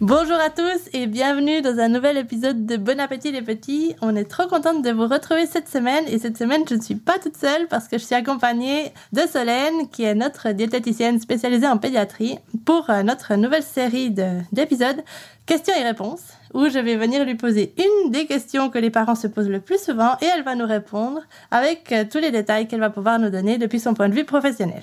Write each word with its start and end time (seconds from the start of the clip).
Bonjour 0.00 0.36
à 0.36 0.48
tous 0.48 0.88
et 0.94 1.06
bienvenue 1.06 1.60
dans 1.60 1.78
un 1.78 1.88
nouvel 1.88 2.16
épisode 2.16 2.64
de 2.64 2.78
Bon 2.78 2.98
Appétit 2.98 3.32
les 3.32 3.42
petits. 3.42 3.94
On 4.00 4.16
est 4.16 4.24
trop 4.24 4.46
contente 4.46 4.82
de 4.82 4.90
vous 4.90 5.06
retrouver 5.06 5.44
cette 5.44 5.68
semaine 5.68 6.04
et 6.08 6.18
cette 6.18 6.38
semaine 6.38 6.62
je 6.66 6.76
ne 6.76 6.80
suis 6.80 6.94
pas 6.94 7.18
toute 7.18 7.36
seule 7.36 7.68
parce 7.68 7.86
que 7.86 7.98
je 7.98 8.04
suis 8.04 8.14
accompagnée 8.14 8.94
de 9.12 9.20
Solène 9.30 9.90
qui 9.90 10.04
est 10.04 10.14
notre 10.14 10.52
diététicienne 10.52 11.20
spécialisée 11.20 11.66
en 11.66 11.76
pédiatrie 11.76 12.38
pour 12.64 12.88
euh, 12.88 13.02
notre 13.02 13.34
nouvelle 13.34 13.62
série 13.62 14.10
d'épisodes 14.52 15.04
questions 15.44 15.74
et 15.78 15.84
réponses 15.84 16.32
où 16.54 16.70
je 16.70 16.78
vais 16.78 16.96
venir 16.96 17.22
lui 17.26 17.34
poser 17.34 17.74
une 17.76 18.10
des 18.10 18.24
questions 18.24 18.70
que 18.70 18.78
les 18.78 18.88
parents 18.88 19.14
se 19.14 19.26
posent 19.26 19.50
le 19.50 19.60
plus 19.60 19.84
souvent 19.84 20.16
et 20.22 20.26
elle 20.34 20.44
va 20.44 20.54
nous 20.54 20.66
répondre 20.66 21.20
avec 21.50 21.92
euh, 21.92 22.06
tous 22.10 22.20
les 22.20 22.30
détails 22.30 22.68
qu'elle 22.68 22.80
va 22.80 22.88
pouvoir 22.88 23.18
nous 23.18 23.28
donner 23.28 23.58
depuis 23.58 23.80
son 23.80 23.92
point 23.92 24.08
de 24.08 24.14
vue 24.14 24.24
professionnel. 24.24 24.82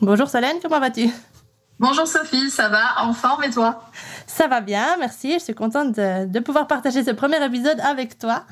Bonjour 0.00 0.30
Solène, 0.30 0.56
comment 0.62 0.80
vas-tu? 0.80 1.10
Bonjour 1.80 2.06
Sophie, 2.06 2.50
ça 2.50 2.68
va 2.68 3.06
En 3.06 3.14
forme 3.14 3.42
et 3.42 3.48
toi? 3.48 3.82
Ça 4.26 4.48
va 4.48 4.60
bien, 4.60 4.98
merci. 4.98 5.32
Je 5.32 5.44
suis 5.44 5.54
contente 5.54 5.94
de, 5.96 6.38
pouvoir 6.40 6.66
partager 6.66 7.02
ce 7.02 7.10
premier 7.10 7.42
épisode 7.42 7.80
avec 7.80 8.18
toi. 8.18 8.44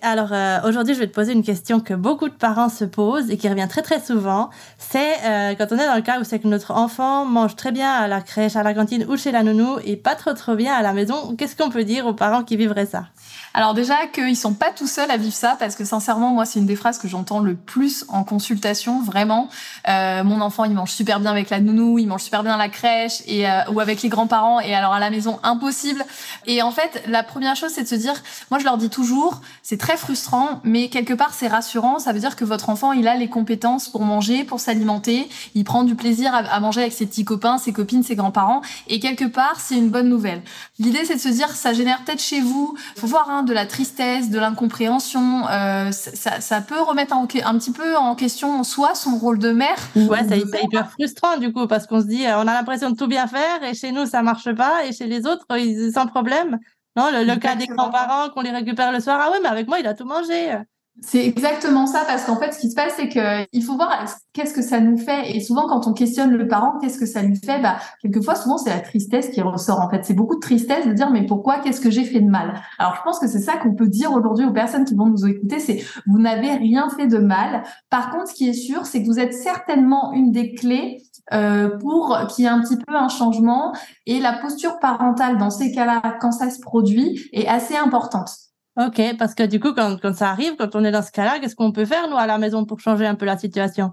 Alors 0.00 0.32
euh, 0.32 0.60
aujourd'hui, 0.64 0.94
je 0.94 1.00
vais 1.00 1.06
te 1.06 1.12
poser 1.12 1.34
une 1.34 1.42
question 1.42 1.80
que 1.80 1.92
beaucoup 1.92 2.30
de 2.30 2.34
parents 2.34 2.70
se 2.70 2.86
posent 2.86 3.30
et 3.30 3.36
qui 3.36 3.50
revient 3.50 3.66
très 3.68 3.82
très 3.82 4.00
souvent. 4.00 4.48
C'est 4.78 5.12
euh, 5.24 5.54
quand 5.56 5.66
on 5.72 5.76
est 5.76 5.84
dans 5.84 5.94
le 5.94 6.00
cas 6.00 6.20
où 6.20 6.24
c'est 6.24 6.38
que 6.38 6.48
notre 6.48 6.70
enfant 6.70 7.26
mange 7.26 7.54
très 7.54 7.70
bien 7.70 7.92
à 7.92 8.08
la 8.08 8.22
crèche, 8.22 8.56
à 8.56 8.62
la 8.62 8.72
cantine 8.72 9.04
ou 9.10 9.18
chez 9.18 9.30
la 9.30 9.42
nounou 9.42 9.76
et 9.84 9.96
pas 9.96 10.14
trop 10.14 10.32
trop 10.32 10.54
bien 10.54 10.72
à 10.72 10.80
la 10.80 10.94
maison. 10.94 11.36
Qu'est-ce 11.36 11.56
qu'on 11.56 11.68
peut 11.68 11.84
dire 11.84 12.06
aux 12.06 12.14
parents 12.14 12.44
qui 12.44 12.56
vivraient 12.56 12.86
ça? 12.86 13.08
Alors 13.52 13.74
déjà 13.74 14.06
qu'ils 14.06 14.36
sont 14.36 14.54
pas 14.54 14.70
tout 14.70 14.86
seuls 14.86 15.10
à 15.10 15.16
vivre 15.16 15.34
ça 15.34 15.56
parce 15.58 15.74
que 15.74 15.84
sincèrement 15.84 16.30
moi 16.30 16.44
c'est 16.44 16.60
une 16.60 16.66
des 16.66 16.76
phrases 16.76 16.98
que 16.98 17.08
j'entends 17.08 17.40
le 17.40 17.56
plus 17.56 18.04
en 18.08 18.22
consultation 18.22 19.02
vraiment. 19.02 19.48
Euh, 19.88 20.22
mon 20.22 20.40
enfant 20.40 20.64
il 20.64 20.72
mange 20.72 20.92
super 20.92 21.18
bien 21.18 21.32
avec 21.32 21.50
la 21.50 21.60
nounou, 21.60 21.98
il 21.98 22.06
mange 22.06 22.22
super 22.22 22.44
bien 22.44 22.54
à 22.54 22.56
la 22.56 22.68
crèche 22.68 23.22
et 23.26 23.48
euh, 23.48 23.62
ou 23.72 23.80
avec 23.80 24.02
les 24.02 24.08
grands-parents 24.08 24.60
et 24.60 24.74
alors 24.74 24.92
à 24.92 25.00
la 25.00 25.10
maison 25.10 25.40
impossible. 25.42 26.04
Et 26.46 26.62
en 26.62 26.70
fait 26.70 27.02
la 27.08 27.24
première 27.24 27.56
chose 27.56 27.72
c'est 27.74 27.82
de 27.82 27.88
se 27.88 27.96
dire, 27.96 28.14
moi 28.50 28.60
je 28.60 28.64
leur 28.64 28.76
dis 28.76 28.88
toujours, 28.88 29.40
c'est 29.64 29.78
très 29.78 29.96
frustrant 29.96 30.60
mais 30.62 30.88
quelque 30.88 31.14
part 31.14 31.34
c'est 31.34 31.48
rassurant. 31.48 31.98
Ça 31.98 32.12
veut 32.12 32.20
dire 32.20 32.36
que 32.36 32.44
votre 32.44 32.70
enfant 32.70 32.92
il 32.92 33.08
a 33.08 33.16
les 33.16 33.28
compétences 33.28 33.88
pour 33.88 34.02
manger, 34.02 34.44
pour 34.44 34.60
s'alimenter, 34.60 35.28
il 35.56 35.64
prend 35.64 35.82
du 35.82 35.96
plaisir 35.96 36.32
à, 36.32 36.60
manger 36.60 36.82
avec 36.82 36.92
ses 36.92 37.06
petits 37.06 37.24
copains, 37.24 37.58
ses 37.58 37.72
copines, 37.72 38.04
ses 38.04 38.14
grands-parents 38.14 38.62
et 38.86 39.00
quelque 39.00 39.24
part 39.24 39.58
c'est 39.58 39.76
une 39.76 39.90
bonne 39.90 40.08
nouvelle. 40.08 40.42
L'idée 40.78 41.04
c'est 41.04 41.16
de 41.16 41.20
se 41.20 41.28
dire 41.28 41.50
ça 41.50 41.72
génère 41.72 42.04
peut-être 42.04 42.22
chez 42.22 42.40
vous, 42.40 42.76
faut 42.96 43.08
voir 43.08 43.28
hein, 43.28 43.39
de 43.42 43.52
la 43.52 43.66
tristesse, 43.66 44.30
de 44.30 44.38
l'incompréhension. 44.38 45.46
Euh, 45.48 45.90
ça, 45.92 46.40
ça, 46.40 46.60
peut 46.60 46.80
remettre 46.80 47.14
un 47.14 47.26
petit 47.26 47.72
peu 47.72 47.96
en 47.96 48.14
question 48.14 48.62
soit 48.64 48.94
son 48.94 49.16
rôle 49.16 49.38
de 49.38 49.52
mère. 49.52 49.78
Ouais, 49.96 50.20
c'est 50.28 50.38
hyper 50.38 50.90
frustrant 50.90 51.36
du 51.38 51.52
coup 51.52 51.66
parce 51.66 51.86
qu'on 51.86 52.00
se 52.00 52.06
dit, 52.06 52.24
on 52.26 52.46
a 52.46 52.54
l'impression 52.54 52.90
de 52.90 52.96
tout 52.96 53.06
bien 53.06 53.26
faire 53.26 53.62
et 53.62 53.74
chez 53.74 53.92
nous 53.92 54.06
ça 54.06 54.22
marche 54.22 54.52
pas 54.54 54.84
et 54.86 54.92
chez 54.92 55.06
les 55.06 55.26
autres 55.26 55.46
ils 55.56 55.92
sans 55.92 56.06
problème. 56.06 56.58
Non, 56.96 57.10
le, 57.12 57.24
le 57.24 57.36
cas 57.36 57.54
des 57.54 57.66
grands-parents 57.66 58.30
qu'on 58.30 58.40
les 58.40 58.50
récupère 58.50 58.92
le 58.92 59.00
soir, 59.00 59.20
ah 59.22 59.30
oui, 59.32 59.38
mais 59.42 59.48
avec 59.48 59.68
moi 59.68 59.78
il 59.78 59.86
a 59.86 59.94
tout 59.94 60.04
mangé. 60.04 60.56
C'est 61.02 61.24
exactement 61.24 61.86
ça 61.86 62.04
parce 62.06 62.24
qu'en 62.24 62.36
fait, 62.36 62.52
ce 62.52 62.58
qui 62.58 62.70
se 62.70 62.74
passe, 62.74 62.92
c'est 62.96 63.08
que 63.08 63.46
il 63.52 63.64
faut 63.64 63.74
voir 63.76 64.04
qu'est-ce 64.34 64.52
que 64.52 64.60
ça 64.60 64.80
nous 64.80 64.98
fait. 64.98 65.34
Et 65.34 65.40
souvent, 65.40 65.66
quand 65.66 65.86
on 65.86 65.94
questionne 65.94 66.30
le 66.30 66.46
parent, 66.46 66.78
qu'est-ce 66.78 66.98
que 66.98 67.06
ça 67.06 67.22
lui 67.22 67.36
fait 67.36 67.60
Bah, 67.60 67.78
quelquefois, 68.02 68.34
souvent, 68.34 68.58
c'est 68.58 68.70
la 68.70 68.80
tristesse 68.80 69.30
qui 69.30 69.40
ressort. 69.40 69.80
En 69.80 69.88
fait, 69.88 70.04
c'est 70.04 70.14
beaucoup 70.14 70.34
de 70.34 70.40
tristesse 70.40 70.86
de 70.86 70.92
dire 70.92 71.10
mais 71.10 71.24
pourquoi 71.24 71.60
Qu'est-ce 71.60 71.80
que 71.80 71.90
j'ai 71.90 72.04
fait 72.04 72.20
de 72.20 72.28
mal? 72.28 72.60
Alors, 72.78 72.96
je 72.96 73.02
pense 73.02 73.18
que 73.18 73.28
c'est 73.28 73.40
ça 73.40 73.56
qu'on 73.56 73.74
peut 73.74 73.88
dire 73.88 74.12
aujourd'hui 74.12 74.44
aux 74.44 74.52
personnes 74.52 74.84
qui 74.84 74.94
vont 74.94 75.06
nous 75.06 75.26
écouter. 75.26 75.58
C'est 75.58 75.82
vous 76.06 76.18
n'avez 76.18 76.52
rien 76.52 76.90
fait 76.90 77.06
de 77.06 77.18
mal. 77.18 77.62
Par 77.88 78.10
contre, 78.10 78.28
ce 78.28 78.34
qui 78.34 78.48
est 78.48 78.52
sûr, 78.52 78.84
c'est 78.84 79.02
que 79.02 79.06
vous 79.06 79.18
êtes 79.18 79.32
certainement 79.32 80.12
une 80.12 80.32
des 80.32 80.54
clés 80.54 81.02
euh, 81.32 81.78
pour 81.78 82.18
qu'il 82.28 82.44
y 82.44 82.46
ait 82.46 82.50
un 82.50 82.60
petit 82.60 82.76
peu 82.76 82.94
un 82.94 83.08
changement. 83.08 83.72
Et 84.06 84.20
la 84.20 84.34
posture 84.34 84.78
parentale 84.80 85.38
dans 85.38 85.50
ces 85.50 85.72
cas-là, 85.72 86.02
quand 86.20 86.32
ça 86.32 86.50
se 86.50 86.60
produit, 86.60 87.28
est 87.32 87.46
assez 87.46 87.76
importante. 87.76 88.49
Ok, 88.80 89.00
parce 89.18 89.34
que 89.34 89.42
du 89.42 89.60
coup, 89.60 89.74
quand, 89.74 89.98
quand 90.00 90.14
ça 90.14 90.30
arrive, 90.30 90.56
quand 90.56 90.74
on 90.74 90.84
est 90.84 90.90
dans 90.90 91.02
ce 91.02 91.12
cas-là, 91.12 91.38
qu'est-ce 91.38 91.54
qu'on 91.54 91.70
peut 91.70 91.84
faire, 91.84 92.08
nous, 92.08 92.16
à 92.16 92.26
la 92.26 92.38
maison, 92.38 92.64
pour 92.64 92.80
changer 92.80 93.06
un 93.06 93.14
peu 93.14 93.26
la 93.26 93.36
situation? 93.36 93.92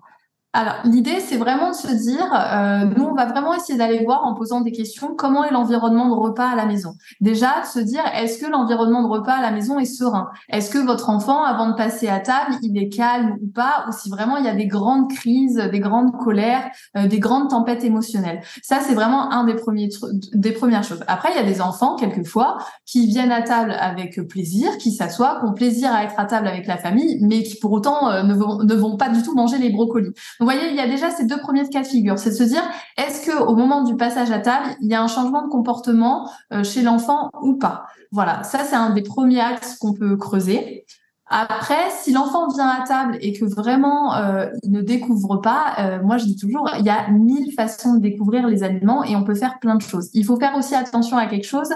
Alors, 0.54 0.76
l'idée, 0.86 1.20
c'est 1.20 1.38
vraiment 1.38 1.70
de 1.70 1.76
se 1.76 1.88
dire, 1.88 2.34
euh, 2.34 2.86
nous, 2.86 3.04
on 3.04 3.14
va 3.14 3.26
vraiment 3.26 3.54
essayer 3.54 3.78
d'aller 3.78 4.04
voir 4.04 4.26
en 4.26 4.34
posant 4.34 4.62
des 4.62 4.72
questions, 4.72 5.14
comment 5.16 5.44
est 5.44 5.52
l'environnement 5.52 6.08
de 6.08 6.14
repas 6.14 6.48
à 6.48 6.56
la 6.56 6.66
maison? 6.66 6.96
Déjà, 7.22 7.62
de 7.62 7.68
se 7.68 7.80
dire, 7.80 8.02
est-ce 8.16 8.40
que 8.40 8.50
l'environnement 8.50 9.04
de 9.04 9.08
repas 9.08 9.34
à 9.34 9.42
la 9.42 9.52
maison 9.52 9.78
est 9.78 9.86
serein? 9.86 10.30
Est-ce 10.50 10.72
que 10.72 10.80
votre 10.80 11.10
enfant, 11.10 11.44
avant 11.44 11.70
de 11.70 11.76
passer 11.76 12.08
à 12.08 12.20
table, 12.20 12.56
il 12.64 12.76
est 12.78 12.90
calme 12.90 13.38
ou 13.42 13.48
pas? 13.48 13.86
Ou 13.88 13.92
si 13.92 14.10
vraiment 14.10 14.38
il 14.38 14.46
y 14.46 14.48
a 14.48 14.56
des 14.56 14.66
grandes 14.68 15.12
crises, 15.12 15.58
des 15.58 15.80
grandes 15.80 16.18
colères, 16.18 16.72
euh, 16.96 17.08
des 17.08 17.20
grandes 17.20 17.50
tempêtes 17.50 17.84
émotionnelles? 17.84 18.42
Ça, 18.64 18.80
c'est 18.82 18.96
vraiment 18.96 19.32
un 19.32 19.44
des 19.44 19.56
premiers 19.56 19.90
des 20.34 20.54
premières 20.54 20.84
choses. 20.84 21.04
Après, 21.08 21.30
il 21.34 21.36
y 21.36 21.40
a 21.40 21.48
des 21.48 21.62
enfants, 21.62 21.98
quelquefois, 21.98 22.58
qui 22.86 23.06
viennent 23.06 23.32
à 23.32 23.44
table 23.44 23.76
avec 23.78 24.28
plaisir, 24.28 24.76
qui 24.78 24.92
s'assoient, 24.92 25.40
qui 25.40 25.46
ont 25.46 25.54
plaisir 25.54 25.94
à 25.94 26.04
être 26.06 26.16
à 26.18 26.26
table 26.26 26.48
avec 26.48 26.66
la 26.66 26.78
famille, 26.78 27.20
mais 27.22 27.44
qui 27.44 27.60
pour 27.60 27.74
autant 27.74 28.10
euh, 28.10 28.24
ne, 28.24 28.34
vont, 28.34 28.64
ne 28.64 28.74
vont 28.74 28.98
pas 28.98 29.10
du 29.10 29.22
tout 29.22 29.36
manger 29.36 29.60
les 29.60 29.70
brocolis. 29.70 30.14
Vous 30.40 30.46
voyez, 30.46 30.70
il 30.70 30.76
y 30.76 30.80
a 30.80 30.88
déjà 30.88 31.10
ces 31.10 31.26
deux 31.26 31.40
premiers 31.40 31.68
cas 31.70 31.82
de 31.82 31.88
figure. 31.88 32.20
C'est 32.20 32.32
se 32.32 32.44
dire, 32.44 32.64
est-ce 32.98 33.26
que 33.26 33.44
au 33.44 33.56
moment 33.56 33.84
du 33.84 33.96
passage 33.96 34.32
à 34.32 34.40
table, 34.40 34.76
il 34.82 34.90
y 34.90 34.94
a 34.94 35.02
un 35.02 35.08
changement 35.08 35.42
de 35.42 35.50
comportement 35.50 36.30
euh, 36.54 36.64
chez 36.64 36.82
l'enfant 36.82 37.30
ou 37.42 37.58
pas? 37.58 37.88
Voilà, 38.12 38.44
ça 38.44 38.60
c'est 38.60 38.76
un 38.76 38.92
des 38.92 39.02
premiers 39.02 39.42
axes 39.42 39.78
qu'on 39.78 39.94
peut 39.94 40.16
creuser. 40.16 40.86
Après, 41.30 41.90
si 41.90 42.14
l'enfant 42.14 42.48
vient 42.48 42.70
à 42.70 42.86
table 42.88 43.18
et 43.20 43.34
que 43.34 43.44
vraiment 43.44 44.16
euh, 44.16 44.48
il 44.64 44.72
ne 44.72 44.82
découvre 44.82 45.38
pas, 45.38 45.76
euh, 45.80 46.02
moi 46.02 46.18
je 46.18 46.26
dis 46.26 46.38
toujours, 46.38 46.70
il 46.80 46.86
y 46.86 46.90
a 46.90 47.10
mille 47.10 47.52
façons 47.54 47.96
de 47.96 48.00
découvrir 48.00 48.48
les 48.48 48.64
aliments 48.64 49.04
et 49.04 49.16
on 49.16 49.24
peut 49.24 49.36
faire 49.36 49.60
plein 49.60 49.76
de 49.76 49.82
choses. 49.82 50.10
Il 50.14 50.24
faut 50.24 50.40
faire 50.40 50.56
aussi 50.56 50.74
attention 50.74 51.18
à 51.18 51.26
quelque 51.26 51.48
chose, 51.48 51.70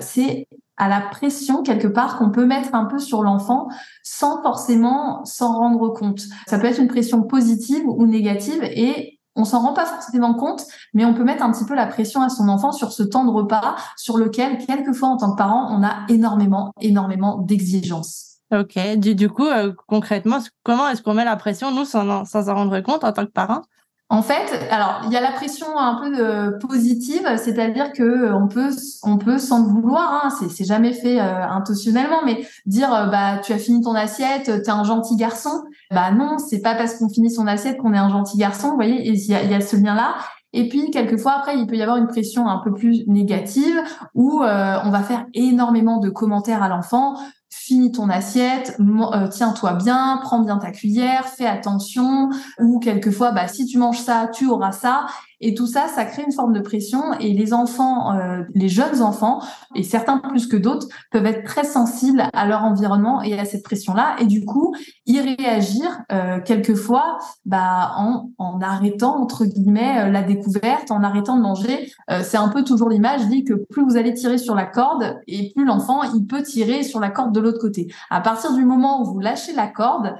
c'est 0.00 0.46
à 0.76 0.88
la 0.88 1.00
pression 1.00 1.62
quelque 1.62 1.88
part 1.88 2.18
qu'on 2.18 2.30
peut 2.30 2.46
mettre 2.46 2.74
un 2.74 2.84
peu 2.84 2.98
sur 2.98 3.22
l'enfant 3.22 3.68
sans 4.02 4.42
forcément 4.42 5.24
s'en 5.24 5.56
rendre 5.56 5.88
compte. 5.88 6.22
Ça 6.46 6.58
peut 6.58 6.66
être 6.66 6.80
une 6.80 6.88
pression 6.88 7.22
positive 7.22 7.84
ou 7.86 8.06
négative 8.06 8.62
et 8.62 9.16
on 9.36 9.44
s'en 9.44 9.60
rend 9.60 9.74
pas 9.74 9.84
forcément 9.84 10.34
compte, 10.34 10.64
mais 10.94 11.04
on 11.04 11.14
peut 11.14 11.24
mettre 11.24 11.42
un 11.42 11.52
petit 11.52 11.64
peu 11.64 11.74
la 11.74 11.86
pression 11.86 12.22
à 12.22 12.30
son 12.30 12.48
enfant 12.48 12.72
sur 12.72 12.92
ce 12.92 13.02
temps 13.02 13.24
de 13.24 13.30
repas 13.30 13.76
sur 13.96 14.16
lequel, 14.16 14.58
quelquefois, 14.58 15.08
en 15.08 15.18
tant 15.18 15.32
que 15.32 15.36
parent, 15.36 15.68
on 15.70 15.84
a 15.84 16.06
énormément, 16.08 16.72
énormément 16.80 17.38
d'exigences. 17.38 18.38
Ok. 18.52 18.78
Du, 18.96 19.28
coup, 19.28 19.46
euh, 19.46 19.72
concrètement, 19.86 20.38
comment 20.62 20.88
est-ce 20.88 21.02
qu'on 21.02 21.14
met 21.14 21.24
la 21.24 21.36
pression, 21.36 21.70
nous, 21.70 21.84
sans, 21.84 22.24
sans 22.24 22.44
s'en 22.44 22.54
rendre 22.54 22.80
compte 22.80 23.04
en 23.04 23.12
tant 23.12 23.26
que 23.26 23.30
parent? 23.30 23.62
En 24.08 24.22
fait, 24.22 24.68
alors 24.70 25.00
il 25.06 25.12
y 25.12 25.16
a 25.16 25.20
la 25.20 25.32
pression 25.32 25.76
un 25.76 25.96
peu 25.96 26.10
de 26.16 26.58
positive, 26.58 27.28
c'est-à-dire 27.42 27.92
que 27.92 28.04
euh, 28.04 28.36
on 28.36 28.46
peut 28.46 28.70
on 29.02 29.18
peut 29.18 29.38
sans 29.38 29.64
vouloir, 29.64 30.22
hein, 30.24 30.48
c'est 30.48 30.64
jamais 30.64 30.92
fait 30.92 31.20
euh, 31.20 31.44
intentionnellement, 31.44 32.20
mais 32.24 32.46
dire 32.66 32.94
euh, 32.94 33.06
bah 33.06 33.38
tu 33.38 33.52
as 33.52 33.58
fini 33.58 33.82
ton 33.82 33.94
assiette, 33.94 34.44
t'es 34.62 34.70
un 34.70 34.84
gentil 34.84 35.16
garçon. 35.16 35.64
Bah 35.90 36.12
non, 36.12 36.38
c'est 36.38 36.60
pas 36.60 36.76
parce 36.76 36.94
qu'on 36.94 37.08
finit 37.08 37.32
son 37.32 37.48
assiette 37.48 37.78
qu'on 37.78 37.94
est 37.94 37.98
un 37.98 38.08
gentil 38.08 38.38
garçon. 38.38 38.70
Vous 38.70 38.76
voyez, 38.76 39.08
il 39.08 39.16
y 39.16 39.34
a, 39.34 39.42
y 39.42 39.54
a 39.54 39.60
ce 39.60 39.74
lien-là. 39.74 40.14
Et 40.52 40.68
puis 40.68 40.92
quelquefois 40.92 41.32
après, 41.32 41.58
il 41.58 41.66
peut 41.66 41.76
y 41.76 41.82
avoir 41.82 41.96
une 41.96 42.06
pression 42.06 42.48
un 42.48 42.58
peu 42.58 42.72
plus 42.72 43.02
négative 43.08 43.76
où 44.14 44.40
on 44.40 44.90
va 44.90 45.02
faire 45.02 45.26
énormément 45.34 45.98
de 45.98 46.08
commentaires 46.08 46.62
à 46.62 46.68
l'enfant 46.68 47.16
finis 47.66 47.90
ton 47.90 48.08
assiette, 48.08 48.76
euh, 48.78 49.28
tiens-toi 49.28 49.72
bien, 49.72 50.20
prends 50.22 50.38
bien 50.38 50.58
ta 50.58 50.70
cuillère, 50.70 51.26
fais 51.26 51.46
attention, 51.46 52.30
ou 52.60 52.78
quelquefois, 52.78 53.32
bah, 53.32 53.48
si 53.48 53.66
tu 53.66 53.76
manges 53.76 53.98
ça, 53.98 54.30
tu 54.32 54.46
auras 54.46 54.70
ça. 54.70 55.06
Et 55.40 55.54
tout 55.54 55.66
ça, 55.66 55.86
ça 55.88 56.04
crée 56.04 56.22
une 56.22 56.32
forme 56.32 56.52
de 56.52 56.60
pression. 56.60 57.12
Et 57.20 57.32
les 57.32 57.52
enfants, 57.52 58.14
euh, 58.14 58.42
les 58.54 58.68
jeunes 58.68 59.02
enfants, 59.02 59.42
et 59.74 59.82
certains 59.82 60.18
plus 60.18 60.46
que 60.46 60.56
d'autres, 60.56 60.86
peuvent 61.10 61.26
être 61.26 61.44
très 61.44 61.64
sensibles 61.64 62.24
à 62.32 62.46
leur 62.46 62.64
environnement 62.64 63.22
et 63.22 63.38
à 63.38 63.44
cette 63.44 63.62
pression-là. 63.62 64.16
Et 64.20 64.26
du 64.26 64.44
coup, 64.44 64.74
y 65.04 65.20
réagir 65.20 66.02
euh, 66.12 66.40
quelquefois 66.40 67.18
bah, 67.44 67.92
en, 67.96 68.30
en 68.38 68.60
arrêtant, 68.60 69.20
entre 69.20 69.44
guillemets, 69.44 70.06
euh, 70.06 70.10
la 70.10 70.22
découverte, 70.22 70.90
en 70.90 71.02
arrêtant 71.02 71.36
de 71.36 71.42
manger. 71.42 71.92
c'est 72.22 72.36
un 72.36 72.48
peu 72.48 72.64
toujours 72.64 72.88
l'image, 72.88 73.26
dit 73.26 73.44
que 73.44 73.54
plus 73.54 73.84
vous 73.84 73.96
allez 73.96 74.14
tirer 74.14 74.38
sur 74.38 74.54
la 74.54 74.64
corde, 74.64 75.18
et 75.26 75.52
plus 75.54 75.64
l'enfant, 75.64 76.02
il 76.14 76.26
peut 76.26 76.42
tirer 76.42 76.82
sur 76.82 77.00
la 77.00 77.10
corde 77.10 77.32
de 77.32 77.40
l'autre 77.40 77.58
côté. 77.58 77.92
À 78.10 78.20
partir 78.20 78.54
du 78.54 78.64
moment 78.64 79.02
où 79.02 79.04
vous 79.04 79.20
lâchez 79.20 79.52
la 79.52 79.66
corde, 79.66 80.14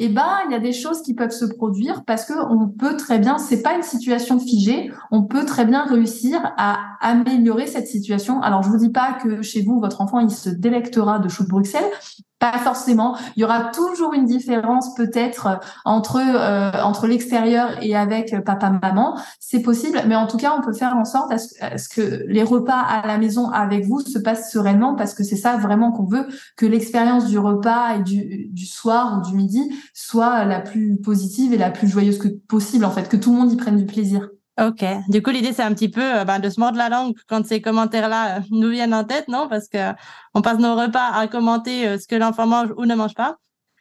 eh 0.00 0.08
ben, 0.08 0.38
il 0.46 0.52
y 0.52 0.54
a 0.54 0.60
des 0.60 0.72
choses 0.72 1.02
qui 1.02 1.14
peuvent 1.14 1.30
se 1.30 1.44
produire 1.44 2.04
parce 2.04 2.24
que 2.24 2.34
on 2.50 2.68
peut 2.68 2.96
très 2.96 3.18
bien, 3.18 3.38
c'est 3.38 3.62
pas 3.62 3.74
une 3.74 3.82
situation 3.82 4.38
figée, 4.38 4.90
on 5.10 5.24
peut 5.24 5.44
très 5.44 5.64
bien 5.64 5.84
réussir 5.84 6.40
à 6.56 6.78
améliorer 7.00 7.66
cette 7.66 7.86
situation. 7.86 8.40
Alors, 8.40 8.62
je 8.62 8.70
vous 8.70 8.78
dis 8.78 8.90
pas 8.90 9.14
que 9.14 9.42
chez 9.42 9.62
vous, 9.62 9.80
votre 9.80 10.00
enfant, 10.00 10.20
il 10.20 10.30
se 10.30 10.50
délectera 10.50 11.18
de 11.18 11.28
choux 11.28 11.44
de 11.44 11.48
Bruxelles, 11.48 11.90
pas 12.38 12.58
forcément. 12.58 13.16
Il 13.36 13.40
y 13.40 13.44
aura 13.44 13.64
toujours 13.72 14.14
une 14.14 14.24
différence 14.24 14.94
peut-être 14.94 15.60
entre 15.84 16.18
euh, 16.18 16.70
entre 16.82 17.06
l'extérieur 17.06 17.70
et 17.82 17.96
avec 17.96 18.32
euh, 18.32 18.40
papa 18.40 18.70
maman. 18.70 19.18
C'est 19.40 19.62
possible, 19.62 20.00
mais 20.06 20.14
en 20.14 20.26
tout 20.26 20.36
cas, 20.36 20.54
on 20.56 20.62
peut 20.62 20.72
faire 20.72 20.96
en 20.96 21.04
sorte 21.04 21.32
à 21.32 21.38
ce, 21.38 21.88
que 21.88 22.24
les 22.28 22.42
repas 22.42 22.80
à 22.80 23.06
la 23.06 23.18
maison 23.18 23.50
avec 23.50 23.84
vous 23.86 24.00
se 24.00 24.18
passent 24.18 24.52
sereinement 24.52 24.94
parce 24.94 25.14
que 25.14 25.24
c'est 25.24 25.36
ça 25.36 25.56
vraiment 25.56 25.90
qu'on 25.90 26.06
veut 26.06 26.26
que 26.56 26.66
l'expérience 26.66 27.26
du 27.26 27.38
repas 27.38 27.96
et 27.96 28.02
du, 28.02 28.48
du 28.50 28.66
soir 28.66 29.18
ou 29.18 29.28
du 29.28 29.34
midi 29.36 29.74
soit 29.92 30.44
la 30.44 30.60
plus 30.60 30.96
positive 31.00 31.52
et 31.52 31.58
la 31.58 31.70
plus 31.70 31.88
joyeuse 31.88 32.18
que 32.18 32.28
possible 32.28 32.84
en 32.84 32.90
fait, 32.90 33.08
que 33.08 33.16
tout 33.16 33.32
le 33.32 33.38
monde 33.38 33.52
y 33.52 33.56
prenne 33.56 33.76
du 33.76 33.86
plaisir. 33.86 34.28
Ok. 34.58 34.84
Du 35.08 35.22
coup, 35.22 35.30
l'idée, 35.30 35.52
c'est 35.52 35.62
un 35.62 35.72
petit 35.72 35.88
peu 35.88 36.02
euh, 36.02 36.24
ben, 36.24 36.40
de 36.40 36.48
se 36.50 36.58
mordre 36.58 36.78
la 36.78 36.88
langue 36.88 37.14
quand 37.28 37.46
ces 37.46 37.60
commentaires-là 37.60 38.38
euh, 38.38 38.40
nous 38.50 38.70
viennent 38.70 38.94
en 38.94 39.04
tête, 39.04 39.28
non? 39.28 39.48
Parce 39.48 39.68
que 39.68 39.92
on 40.34 40.42
passe 40.42 40.58
nos 40.58 40.74
repas 40.74 41.10
à 41.12 41.28
commenter 41.28 41.86
euh, 41.86 41.98
ce 41.98 42.08
que 42.08 42.16
l'enfant 42.16 42.46
mange 42.46 42.72
ou 42.76 42.84
ne 42.84 42.94
mange 42.94 43.14
pas. 43.14 43.36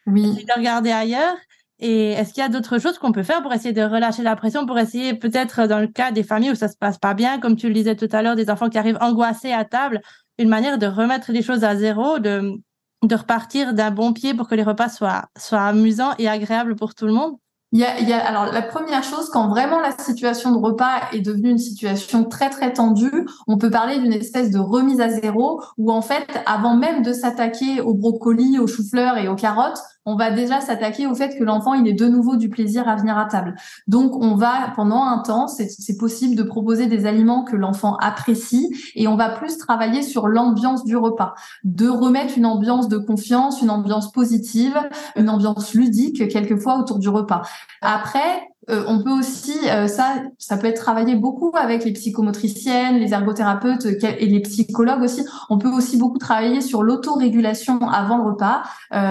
Oui. 0.05 0.45
de 0.45 0.53
regarder 0.55 0.91
ailleurs. 0.91 1.35
Et 1.79 2.11
est-ce 2.11 2.33
qu'il 2.33 2.41
y 2.41 2.45
a 2.45 2.49
d'autres 2.49 2.79
choses 2.79 2.97
qu'on 2.97 3.11
peut 3.11 3.23
faire 3.23 3.41
pour 3.41 3.53
essayer 3.53 3.73
de 3.73 3.81
relâcher 3.81 4.23
la 4.23 4.35
pression, 4.35 4.65
pour 4.65 4.79
essayer 4.79 5.13
peut-être 5.13 5.67
dans 5.67 5.79
le 5.79 5.87
cas 5.87 6.11
des 6.11 6.23
familles 6.23 6.51
où 6.51 6.55
ça 6.55 6.69
se 6.69 6.77
passe 6.77 6.97
pas 6.97 7.13
bien, 7.13 7.39
comme 7.39 7.55
tu 7.55 7.67
le 7.67 7.73
disais 7.73 7.95
tout 7.95 8.07
à 8.11 8.21
l'heure, 8.21 8.35
des 8.35 8.49
enfants 8.49 8.69
qui 8.69 8.77
arrivent 8.77 8.97
angoissés 8.99 9.51
à 9.51 9.63
table, 9.65 10.01
une 10.39 10.49
manière 10.49 10.77
de 10.79 10.87
remettre 10.87 11.31
les 11.31 11.43
choses 11.43 11.63
à 11.63 11.75
zéro, 11.75 12.17
de, 12.17 12.53
de 13.03 13.15
repartir 13.15 13.73
d'un 13.73 13.91
bon 13.91 14.13
pied 14.13 14.33
pour 14.33 14.47
que 14.47 14.55
les 14.55 14.63
repas 14.63 14.89
soient, 14.89 15.25
soient 15.37 15.65
amusants 15.65 16.15
et 16.17 16.27
agréables 16.27 16.75
pour 16.75 16.95
tout 16.95 17.05
le 17.05 17.13
monde? 17.13 17.35
Il 17.73 17.79
y, 17.79 18.13
alors 18.13 18.45
la 18.45 18.61
première 18.61 19.03
chose, 19.03 19.29
quand 19.29 19.49
vraiment 19.49 19.79
la 19.81 19.91
situation 19.91 20.51
de 20.51 20.57
repas 20.57 21.01
est 21.11 21.19
devenue 21.19 21.49
une 21.49 21.57
situation 21.57 22.23
très 22.23 22.49
très 22.49 22.71
tendue, 22.71 23.27
on 23.45 23.57
peut 23.57 23.69
parler 23.69 23.99
d'une 23.99 24.13
espèce 24.13 24.51
de 24.51 24.59
remise 24.59 25.01
à 25.01 25.09
zéro 25.09 25.61
où 25.77 25.91
en 25.91 26.01
fait, 26.01 26.25
avant 26.45 26.77
même 26.77 27.01
de 27.01 27.11
s'attaquer 27.11 27.81
aux 27.81 27.93
brocolis, 27.93 28.57
aux 28.59 28.67
choux-fleurs 28.67 29.17
et 29.17 29.27
aux 29.27 29.35
carottes, 29.35 29.79
on 30.07 30.15
va 30.15 30.31
déjà 30.31 30.61
s'attaquer 30.61 31.05
au 31.05 31.13
fait 31.13 31.37
que 31.37 31.43
l'enfant, 31.43 31.73
il 31.73 31.85
ait 31.85 31.93
de 31.93 32.07
nouveau 32.07 32.37
du 32.37 32.49
plaisir 32.49 32.87
à 32.87 32.95
venir 32.95 33.17
à 33.17 33.25
table. 33.25 33.55
Donc, 33.87 34.15
on 34.15 34.35
va, 34.35 34.71
pendant 34.73 35.03
un 35.03 35.19
temps, 35.19 35.47
c'est 35.47 35.97
possible 35.97 36.33
de 36.33 36.43
proposer 36.43 36.87
des 36.87 37.05
aliments 37.05 37.43
que 37.43 37.57
l'enfant 37.57 37.97
apprécie 37.97 38.73
et 38.95 39.09
on 39.09 39.17
va 39.17 39.27
plus 39.27 39.57
travailler 39.57 40.01
sur 40.01 40.29
l'ambiance 40.29 40.85
du 40.85 40.95
repas, 40.95 41.35
de 41.65 41.89
remettre 41.89 42.37
une 42.37 42.45
ambiance 42.45 42.87
de 42.87 42.97
confiance, 42.97 43.61
une 43.61 43.69
ambiance 43.69 44.13
positive, 44.13 44.79
une 45.17 45.29
ambiance 45.29 45.73
ludique, 45.73 46.29
quelquefois, 46.29 46.79
autour 46.79 46.99
du 46.99 47.09
repas. 47.09 47.41
Après, 47.81 48.47
euh, 48.69 48.83
on 48.87 49.01
peut 49.01 49.11
aussi, 49.11 49.57
euh, 49.69 49.87
ça, 49.87 50.23
ça 50.37 50.57
peut 50.57 50.67
être 50.67 50.81
travaillé 50.81 51.15
beaucoup 51.15 51.51
avec 51.55 51.85
les 51.85 51.93
psychomotriciennes, 51.93 52.97
les 52.97 53.13
ergothérapeutes 53.13 53.85
euh, 53.85 54.15
et 54.19 54.25
les 54.25 54.41
psychologues 54.41 55.01
aussi. 55.01 55.25
On 55.49 55.57
peut 55.57 55.71
aussi 55.71 55.97
beaucoup 55.97 56.17
travailler 56.17 56.59
sur 56.59 56.83
l'autorégulation 56.83 57.79
avant 57.89 58.17
le 58.17 58.31
repas, 58.31 58.63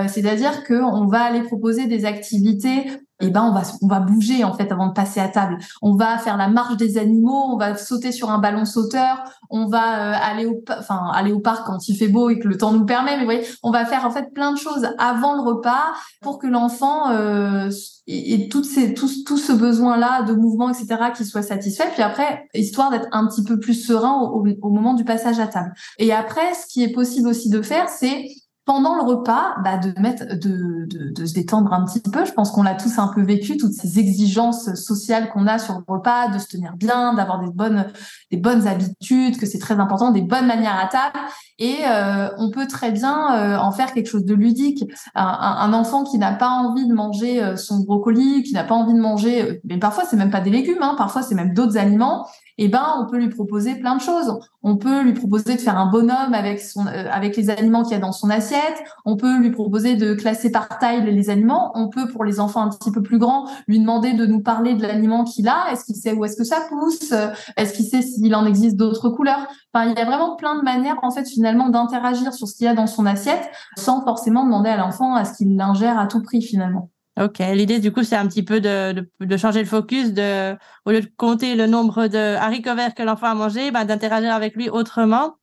c'est-à-dire 0.08 0.64
qu'on 0.64 1.06
va 1.06 1.22
aller 1.22 1.42
proposer 1.42 1.86
des 1.86 2.04
activités 2.04 2.86
eh 3.20 3.30
ben 3.30 3.42
on 3.42 3.52
va 3.52 3.62
on 3.82 3.86
va 3.86 4.00
bouger 4.00 4.44
en 4.44 4.52
fait 4.52 4.70
avant 4.70 4.88
de 4.88 4.92
passer 4.92 5.20
à 5.20 5.28
table. 5.28 5.58
On 5.80 5.94
va 5.94 6.18
faire 6.18 6.36
la 6.36 6.48
marche 6.48 6.76
des 6.76 6.98
animaux, 6.98 7.44
on 7.48 7.56
va 7.56 7.76
sauter 7.76 8.12
sur 8.12 8.30
un 8.30 8.38
ballon 8.38 8.64
sauteur, 8.64 9.24
on 9.48 9.66
va 9.66 10.12
euh, 10.12 10.18
aller 10.20 10.46
au 10.46 10.62
enfin 10.78 11.10
aller 11.14 11.32
au 11.32 11.40
parc 11.40 11.66
quand 11.66 11.88
il 11.88 11.96
fait 11.96 12.08
beau 12.08 12.28
et 12.28 12.38
que 12.38 12.46
le 12.46 12.58
temps 12.58 12.72
nous 12.72 12.84
permet. 12.84 13.12
Mais 13.12 13.20
vous 13.20 13.24
voyez, 13.24 13.46
on 13.62 13.70
va 13.70 13.86
faire 13.86 14.04
en 14.04 14.10
fait 14.10 14.32
plein 14.34 14.52
de 14.52 14.58
choses 14.58 14.88
avant 14.98 15.34
le 15.34 15.42
repas 15.42 15.94
pour 16.20 16.38
que 16.38 16.46
l'enfant 16.46 17.10
euh, 17.10 17.70
et, 18.06 18.48
toutes 18.48 18.66
ces 18.66 18.92
tout, 18.92 19.08
tout 19.24 19.38
ce 19.38 19.52
besoin 19.52 19.96
là 19.96 20.22
de 20.22 20.34
mouvement 20.34 20.70
etc 20.70 20.96
qui 21.16 21.24
soit 21.24 21.42
satisfait. 21.42 21.88
Puis 21.94 22.02
après 22.02 22.48
histoire 22.54 22.90
d'être 22.90 23.08
un 23.12 23.26
petit 23.26 23.44
peu 23.44 23.58
plus 23.58 23.74
serein 23.74 24.20
au, 24.20 24.46
au 24.62 24.70
moment 24.70 24.92
du 24.92 25.04
passage 25.04 25.40
à 25.40 25.46
table. 25.46 25.72
Et 25.98 26.12
après 26.12 26.54
ce 26.54 26.66
qui 26.66 26.82
est 26.82 26.92
possible 26.92 27.28
aussi 27.28 27.48
de 27.48 27.62
faire 27.62 27.88
c'est 27.88 28.26
pendant 28.66 28.96
le 28.96 29.02
repas, 29.02 29.54
bah, 29.62 29.78
de 29.78 29.98
mettre, 30.00 30.26
de, 30.26 30.86
de, 30.86 31.12
de, 31.12 31.24
se 31.24 31.34
détendre 31.34 31.72
un 31.72 31.84
petit 31.84 32.00
peu. 32.00 32.24
Je 32.24 32.32
pense 32.32 32.50
qu'on 32.50 32.64
l'a 32.64 32.74
tous 32.74 32.98
un 32.98 33.06
peu 33.06 33.22
vécu, 33.22 33.56
toutes 33.56 33.72
ces 33.72 34.00
exigences 34.00 34.74
sociales 34.74 35.30
qu'on 35.30 35.46
a 35.46 35.58
sur 35.58 35.74
le 35.74 35.84
repas, 35.86 36.28
de 36.28 36.38
se 36.40 36.48
tenir 36.48 36.74
bien, 36.76 37.14
d'avoir 37.14 37.38
des 37.38 37.50
bonnes, 37.50 37.86
des 38.32 38.36
bonnes 38.36 38.66
habitudes, 38.66 39.38
que 39.38 39.46
c'est 39.46 39.60
très 39.60 39.78
important, 39.78 40.10
des 40.10 40.20
bonnes 40.20 40.48
manières 40.48 40.76
à 40.76 40.88
table. 40.88 41.16
Et 41.60 41.76
euh, 41.88 42.28
on 42.38 42.50
peut 42.50 42.66
très 42.66 42.90
bien 42.90 43.36
euh, 43.36 43.56
en 43.56 43.70
faire 43.70 43.92
quelque 43.92 44.08
chose 44.08 44.24
de 44.24 44.34
ludique. 44.34 44.82
Un, 45.14 45.24
un, 45.24 45.72
enfant 45.72 46.02
qui 46.02 46.18
n'a 46.18 46.32
pas 46.32 46.50
envie 46.50 46.88
de 46.88 46.92
manger 46.92 47.40
euh, 47.40 47.56
son 47.56 47.78
brocoli, 47.84 48.42
qui 48.42 48.52
n'a 48.52 48.64
pas 48.64 48.74
envie 48.74 48.94
de 48.94 49.00
manger, 49.00 49.60
mais 49.62 49.78
parfois 49.78 50.04
c'est 50.10 50.16
même 50.16 50.30
pas 50.30 50.40
des 50.40 50.50
légumes, 50.50 50.82
hein, 50.82 50.96
parfois 50.98 51.22
c'est 51.22 51.36
même 51.36 51.54
d'autres 51.54 51.78
aliments 51.78 52.26
eh 52.58 52.68
ben 52.68 52.84
on 52.98 53.06
peut 53.06 53.18
lui 53.18 53.28
proposer 53.28 53.74
plein 53.74 53.96
de 53.96 54.00
choses. 54.00 54.38
On 54.62 54.76
peut 54.76 55.02
lui 55.02 55.12
proposer 55.12 55.56
de 55.56 55.60
faire 55.60 55.78
un 55.78 55.90
bonhomme 55.90 56.32
avec 56.32 56.60
son 56.60 56.86
euh, 56.86 57.10
avec 57.10 57.36
les 57.36 57.50
aliments 57.50 57.82
qu'il 57.82 57.92
y 57.92 57.96
a 57.96 58.00
dans 58.00 58.12
son 58.12 58.30
assiette. 58.30 58.82
On 59.04 59.16
peut 59.16 59.38
lui 59.38 59.50
proposer 59.50 59.96
de 59.96 60.14
classer 60.14 60.50
par 60.50 60.78
taille 60.78 61.04
les 61.04 61.30
aliments. 61.30 61.72
On 61.74 61.88
peut 61.88 62.08
pour 62.08 62.24
les 62.24 62.40
enfants 62.40 62.62
un 62.62 62.70
petit 62.70 62.90
peu 62.90 63.02
plus 63.02 63.18
grands 63.18 63.48
lui 63.68 63.78
demander 63.78 64.14
de 64.14 64.26
nous 64.26 64.40
parler 64.40 64.74
de 64.74 64.82
l'aliment 64.82 65.24
qu'il 65.24 65.48
a. 65.48 65.70
Est-ce 65.70 65.84
qu'il 65.84 65.96
sait 65.96 66.12
où 66.12 66.24
est-ce 66.24 66.36
que 66.36 66.44
ça 66.44 66.62
pousse? 66.68 67.12
Est-ce 67.56 67.74
qu'il 67.74 67.84
sait 67.84 68.02
s'il 68.02 68.34
en 68.34 68.46
existe 68.46 68.76
d'autres 68.76 69.10
couleurs? 69.10 69.46
Enfin, 69.72 69.90
il 69.90 69.98
y 69.98 70.02
a 70.02 70.06
vraiment 70.06 70.36
plein 70.36 70.58
de 70.58 70.62
manières 70.62 70.98
en 71.02 71.10
fait 71.10 71.28
finalement 71.28 71.68
d'interagir 71.68 72.32
sur 72.32 72.48
ce 72.48 72.54
qu'il 72.54 72.64
y 72.64 72.68
a 72.68 72.74
dans 72.74 72.86
son 72.86 73.06
assiette 73.06 73.48
sans 73.76 74.02
forcément 74.02 74.44
demander 74.44 74.70
à 74.70 74.76
l'enfant 74.76 75.14
à 75.14 75.24
ce 75.24 75.36
qu'il 75.36 75.56
l'ingère 75.56 75.98
à 75.98 76.06
tout 76.06 76.22
prix 76.22 76.42
finalement. 76.42 76.90
Ok, 77.18 77.38
l'idée 77.38 77.78
du 77.78 77.92
coup 77.92 78.02
c'est 78.02 78.16
un 78.16 78.26
petit 78.26 78.42
peu 78.42 78.60
de, 78.60 78.92
de, 78.92 79.10
de, 79.24 79.36
changer 79.38 79.60
le 79.60 79.66
focus, 79.66 80.12
de 80.12 80.54
au 80.84 80.90
lieu 80.90 81.00
de 81.00 81.10
compter 81.16 81.54
le 81.54 81.66
nombre 81.66 82.08
de 82.08 82.36
haricots 82.36 82.74
verts 82.74 82.94
que 82.94 83.02
l'enfant 83.02 83.28
a 83.28 83.34
mangé, 83.34 83.70
ben, 83.70 83.86
d'interagir 83.86 84.34
avec 84.34 84.54
lui 84.54 84.68
autrement 84.68 85.36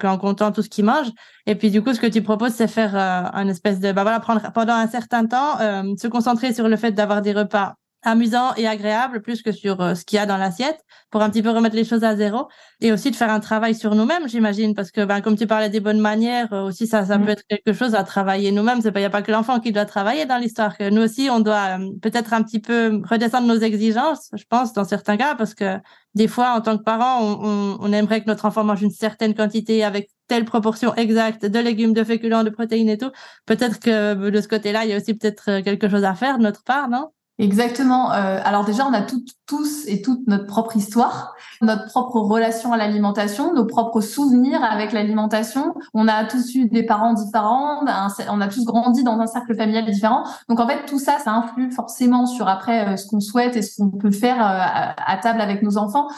qu'en 0.00 0.18
comptant 0.18 0.52
tout 0.52 0.62
ce 0.62 0.68
qu'il 0.68 0.84
mange. 0.84 1.08
Et 1.46 1.54
puis 1.54 1.70
du 1.70 1.82
coup, 1.82 1.94
ce 1.94 2.00
que 2.00 2.06
tu 2.06 2.22
proposes, 2.22 2.52
c'est 2.52 2.68
faire 2.68 2.94
euh, 2.94 3.28
un 3.32 3.48
espèce 3.48 3.80
de, 3.80 3.92
ben 3.92 4.02
voilà, 4.02 4.20
prendre 4.20 4.52
pendant 4.52 4.74
un 4.74 4.86
certain 4.86 5.26
temps, 5.26 5.58
euh, 5.60 5.94
se 6.00 6.06
concentrer 6.08 6.52
sur 6.54 6.68
le 6.68 6.76
fait 6.76 6.92
d'avoir 6.92 7.22
des 7.22 7.32
repas 7.32 7.74
amusant 8.02 8.54
et 8.54 8.66
agréable 8.66 9.20
plus 9.20 9.42
que 9.42 9.52
sur 9.52 9.80
euh, 9.80 9.94
ce 9.94 10.04
qu'il 10.04 10.16
y 10.16 10.18
a 10.18 10.26
dans 10.26 10.36
l'assiette 10.36 10.80
pour 11.10 11.22
un 11.22 11.30
petit 11.30 11.42
peu 11.42 11.50
remettre 11.50 11.74
les 11.74 11.84
choses 11.84 12.04
à 12.04 12.14
zéro 12.16 12.48
et 12.80 12.92
aussi 12.92 13.10
de 13.10 13.16
faire 13.16 13.30
un 13.30 13.40
travail 13.40 13.74
sur 13.74 13.94
nous-mêmes 13.94 14.28
j'imagine 14.28 14.74
parce 14.74 14.90
que 14.90 15.04
ben 15.04 15.20
comme 15.20 15.36
tu 15.36 15.46
parlais 15.46 15.70
des 15.70 15.80
bonnes 15.80 16.00
manières 16.00 16.52
euh, 16.52 16.66
aussi 16.66 16.86
ça 16.86 17.04
ça 17.04 17.18
mm. 17.18 17.24
peut 17.24 17.30
être 17.30 17.42
quelque 17.48 17.72
chose 17.72 17.94
à 17.94 18.04
travailler 18.04 18.52
nous-mêmes 18.52 18.80
c'est 18.80 18.92
pas 18.92 19.00
il 19.00 19.04
y 19.04 19.06
a 19.06 19.10
pas 19.10 19.22
que 19.22 19.32
l'enfant 19.32 19.60
qui 19.60 19.72
doit 19.72 19.86
travailler 19.86 20.26
dans 20.26 20.38
l'histoire 20.38 20.76
que 20.76 20.88
nous 20.88 21.02
aussi 21.02 21.28
on 21.30 21.40
doit 21.40 21.78
euh, 21.78 21.90
peut-être 22.00 22.32
un 22.32 22.42
petit 22.42 22.60
peu 22.60 23.02
redescendre 23.08 23.48
nos 23.48 23.58
exigences 23.58 24.30
je 24.34 24.44
pense 24.48 24.72
dans 24.72 24.84
certains 24.84 25.16
cas 25.16 25.34
parce 25.34 25.54
que 25.54 25.78
des 26.14 26.28
fois 26.28 26.52
en 26.56 26.60
tant 26.60 26.78
que 26.78 26.84
parents 26.84 27.20
on, 27.22 27.78
on 27.80 27.92
aimerait 27.92 28.20
que 28.22 28.28
notre 28.28 28.44
enfant 28.44 28.62
mange 28.62 28.82
une 28.82 28.90
certaine 28.90 29.34
quantité 29.34 29.82
avec 29.84 30.10
telle 30.28 30.44
proportion 30.44 30.92
exacte 30.96 31.46
de 31.46 31.58
légumes, 31.60 31.92
de 31.92 32.02
féculents, 32.02 32.42
de 32.42 32.50
protéines 32.50 32.88
et 32.88 32.98
tout. 32.98 33.12
Peut-être 33.46 33.78
que 33.78 34.28
de 34.28 34.40
ce 34.40 34.48
côté-là, 34.48 34.84
il 34.84 34.90
y 34.90 34.92
a 34.92 34.96
aussi 34.96 35.14
peut-être 35.14 35.60
quelque 35.60 35.88
chose 35.88 36.02
à 36.02 36.14
faire 36.14 36.38
de 36.38 36.42
notre 36.42 36.64
part, 36.64 36.88
non? 36.88 37.10
Exactement. 37.38 38.12
Euh, 38.12 38.40
alors 38.42 38.64
déjà, 38.64 38.86
on 38.86 38.94
a 38.94 39.02
toutes, 39.02 39.28
tous 39.46 39.86
et 39.86 40.00
toutes 40.00 40.26
notre 40.26 40.46
propre 40.46 40.74
histoire, 40.74 41.34
notre 41.60 41.84
propre 41.84 42.18
relation 42.18 42.72
à 42.72 42.78
l'alimentation, 42.78 43.52
nos 43.52 43.66
propres 43.66 44.00
souvenirs 44.00 44.64
avec 44.64 44.92
l'alimentation. 44.92 45.74
On 45.92 46.08
a 46.08 46.24
tous 46.24 46.54
eu 46.54 46.66
des 46.66 46.82
parents 46.82 47.12
différents, 47.12 47.84
on 48.30 48.40
a 48.40 48.48
tous 48.48 48.64
grandi 48.64 49.04
dans 49.04 49.20
un 49.20 49.26
cercle 49.26 49.54
familial 49.54 49.84
différent. 49.84 50.24
Donc 50.48 50.60
en 50.60 50.66
fait, 50.66 50.86
tout 50.86 50.98
ça, 50.98 51.18
ça 51.18 51.32
influe 51.32 51.70
forcément 51.70 52.24
sur 52.24 52.48
après 52.48 52.88
euh, 52.88 52.96
ce 52.96 53.06
qu'on 53.06 53.20
souhaite 53.20 53.54
et 53.54 53.60
ce 53.60 53.76
qu'on 53.76 53.90
peut 53.90 54.10
faire 54.10 54.36
euh, 54.36 54.92
à, 54.96 55.16
table 55.18 55.42
avec 55.42 55.62
nos 55.62 55.76
enfants. 55.76 56.08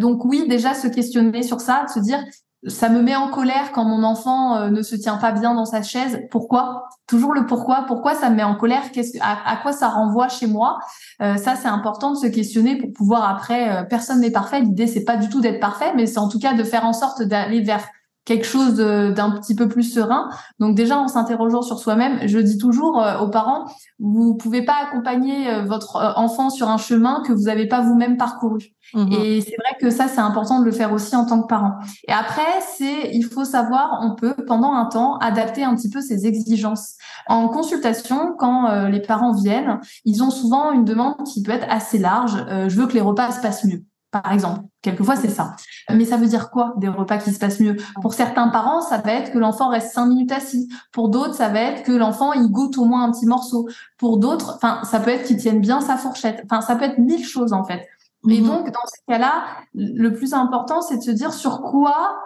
donc 0.00 0.24
oui, 0.24 0.46
déjà 0.48 0.74
se 0.74 0.88
questionner 0.88 1.44
sur 1.44 1.60
ça, 1.60 1.86
se 1.86 2.00
dire 2.00 2.18
ça 2.66 2.88
me 2.88 3.02
met 3.02 3.14
en 3.14 3.28
colère 3.28 3.70
quand 3.72 3.84
mon 3.84 4.02
enfant 4.02 4.56
euh, 4.56 4.70
ne 4.70 4.82
se 4.82 4.96
tient 4.96 5.16
pas 5.16 5.30
bien 5.30 5.54
dans 5.54 5.64
sa 5.64 5.82
chaise. 5.82 6.26
Pourquoi? 6.30 6.88
Toujours 7.06 7.32
le 7.32 7.46
pourquoi. 7.46 7.84
Pourquoi 7.86 8.14
ça 8.14 8.30
me 8.30 8.36
met 8.36 8.42
en 8.42 8.56
colère? 8.56 8.90
Qu'est-ce 8.92 9.16
à, 9.20 9.56
quoi 9.62 9.72
ça 9.72 9.88
renvoie 9.88 10.28
chez 10.28 10.48
moi? 10.48 10.78
Euh, 11.22 11.36
Ça, 11.36 11.54
c'est 11.54 11.68
important 11.68 12.10
de 12.10 12.16
se 12.16 12.26
questionner 12.26 12.76
pour 12.76 12.92
pouvoir 12.92 13.28
après. 13.28 13.70
Euh, 13.70 13.82
personne 13.84 14.20
n'est 14.20 14.32
parfait. 14.32 14.60
L'idée, 14.60 14.88
c'est 14.88 15.04
pas 15.04 15.16
du 15.16 15.28
tout 15.28 15.40
d'être 15.40 15.60
parfait, 15.60 15.92
mais 15.94 16.06
c'est 16.06 16.18
en 16.18 16.28
tout 16.28 16.40
cas 16.40 16.54
de 16.54 16.64
faire 16.64 16.84
en 16.84 16.92
sorte 16.92 17.22
d'aller 17.22 17.62
vers 17.62 17.86
quelque 18.28 18.44
chose 18.44 18.74
d'un 18.74 19.30
petit 19.30 19.54
peu 19.54 19.68
plus 19.68 19.82
serein. 19.82 20.28
Donc 20.60 20.76
déjà, 20.76 20.98
en 20.98 21.08
s'interrogeant 21.08 21.62
sur 21.62 21.78
soi-même, 21.78 22.28
je 22.28 22.38
dis 22.38 22.58
toujours 22.58 23.02
euh, 23.02 23.20
aux 23.20 23.30
parents, 23.30 23.64
vous 23.98 24.34
pouvez 24.34 24.62
pas 24.62 24.74
accompagner 24.86 25.50
euh, 25.50 25.64
votre 25.64 25.96
euh, 25.96 26.12
enfant 26.16 26.50
sur 26.50 26.68
un 26.68 26.76
chemin 26.76 27.22
que 27.26 27.32
vous 27.32 27.44
n'avez 27.44 27.66
pas 27.66 27.80
vous-même 27.80 28.18
parcouru. 28.18 28.74
Mhm. 28.92 29.12
Et 29.12 29.40
c'est 29.40 29.56
vrai 29.56 29.78
que 29.80 29.88
ça, 29.88 30.08
c'est 30.08 30.20
important 30.20 30.60
de 30.60 30.66
le 30.66 30.72
faire 30.72 30.92
aussi 30.92 31.16
en 31.16 31.24
tant 31.24 31.40
que 31.40 31.46
parent. 31.46 31.72
Et 32.06 32.12
après, 32.12 32.60
c'est, 32.76 33.12
il 33.14 33.22
faut 33.22 33.46
savoir, 33.46 33.98
on 34.02 34.14
peut 34.14 34.34
pendant 34.46 34.74
un 34.74 34.84
temps 34.84 35.16
adapter 35.18 35.64
un 35.64 35.74
petit 35.74 35.88
peu 35.88 36.02
ses 36.02 36.26
exigences. 36.26 36.96
En 37.28 37.48
consultation, 37.48 38.34
quand 38.38 38.86
les 38.88 39.00
parents 39.00 39.32
viennent, 39.32 39.80
ils 40.04 40.22
ont 40.22 40.30
souvent 40.30 40.72
une 40.72 40.84
demande 40.84 41.16
qui 41.24 41.42
peut 41.42 41.52
être 41.52 41.66
assez 41.70 41.98
large. 41.98 42.32
je 42.68 42.76
veux 42.80 42.86
que 42.86 42.94
les 42.94 43.02
repas 43.02 43.32
se 43.32 43.40
passent 43.40 43.64
mieux 43.64 43.84
par 44.10 44.32
exemple. 44.32 44.60
Quelquefois, 44.80 45.16
c'est 45.16 45.28
ça. 45.28 45.54
Mais 45.90 46.04
ça 46.04 46.16
veut 46.16 46.26
dire 46.26 46.50
quoi, 46.50 46.74
des 46.76 46.88
repas 46.88 47.18
qui 47.18 47.32
se 47.32 47.38
passent 47.38 47.60
mieux? 47.60 47.76
Pour 48.00 48.14
certains 48.14 48.48
parents, 48.48 48.80
ça 48.80 48.98
va 48.98 49.12
être 49.12 49.32
que 49.32 49.38
l'enfant 49.38 49.68
reste 49.68 49.92
cinq 49.92 50.06
minutes 50.06 50.32
assis. 50.32 50.68
Pour 50.92 51.08
d'autres, 51.08 51.34
ça 51.34 51.48
va 51.48 51.60
être 51.60 51.82
que 51.82 51.92
l'enfant, 51.92 52.32
il 52.32 52.50
goûte 52.50 52.78
au 52.78 52.84
moins 52.84 53.04
un 53.04 53.12
petit 53.12 53.26
morceau. 53.26 53.68
Pour 53.98 54.18
d'autres, 54.18 54.54
enfin, 54.56 54.80
ça 54.84 55.00
peut 55.00 55.10
être 55.10 55.26
qu'il 55.26 55.36
tienne 55.36 55.60
bien 55.60 55.80
sa 55.80 55.96
fourchette. 55.96 56.42
Enfin, 56.44 56.60
ça 56.60 56.76
peut 56.76 56.84
être 56.84 56.98
mille 56.98 57.24
choses, 57.24 57.52
en 57.52 57.64
fait. 57.64 57.86
Et 58.28 58.40
mhm. 58.40 58.46
donc, 58.46 58.66
dans 58.66 58.86
ce 58.86 59.00
cas-là, 59.08 59.44
le 59.74 60.12
plus 60.12 60.32
important, 60.32 60.80
c'est 60.80 60.96
de 60.96 61.02
se 61.02 61.10
dire 61.10 61.32
sur 61.32 61.60
quoi, 61.62 62.18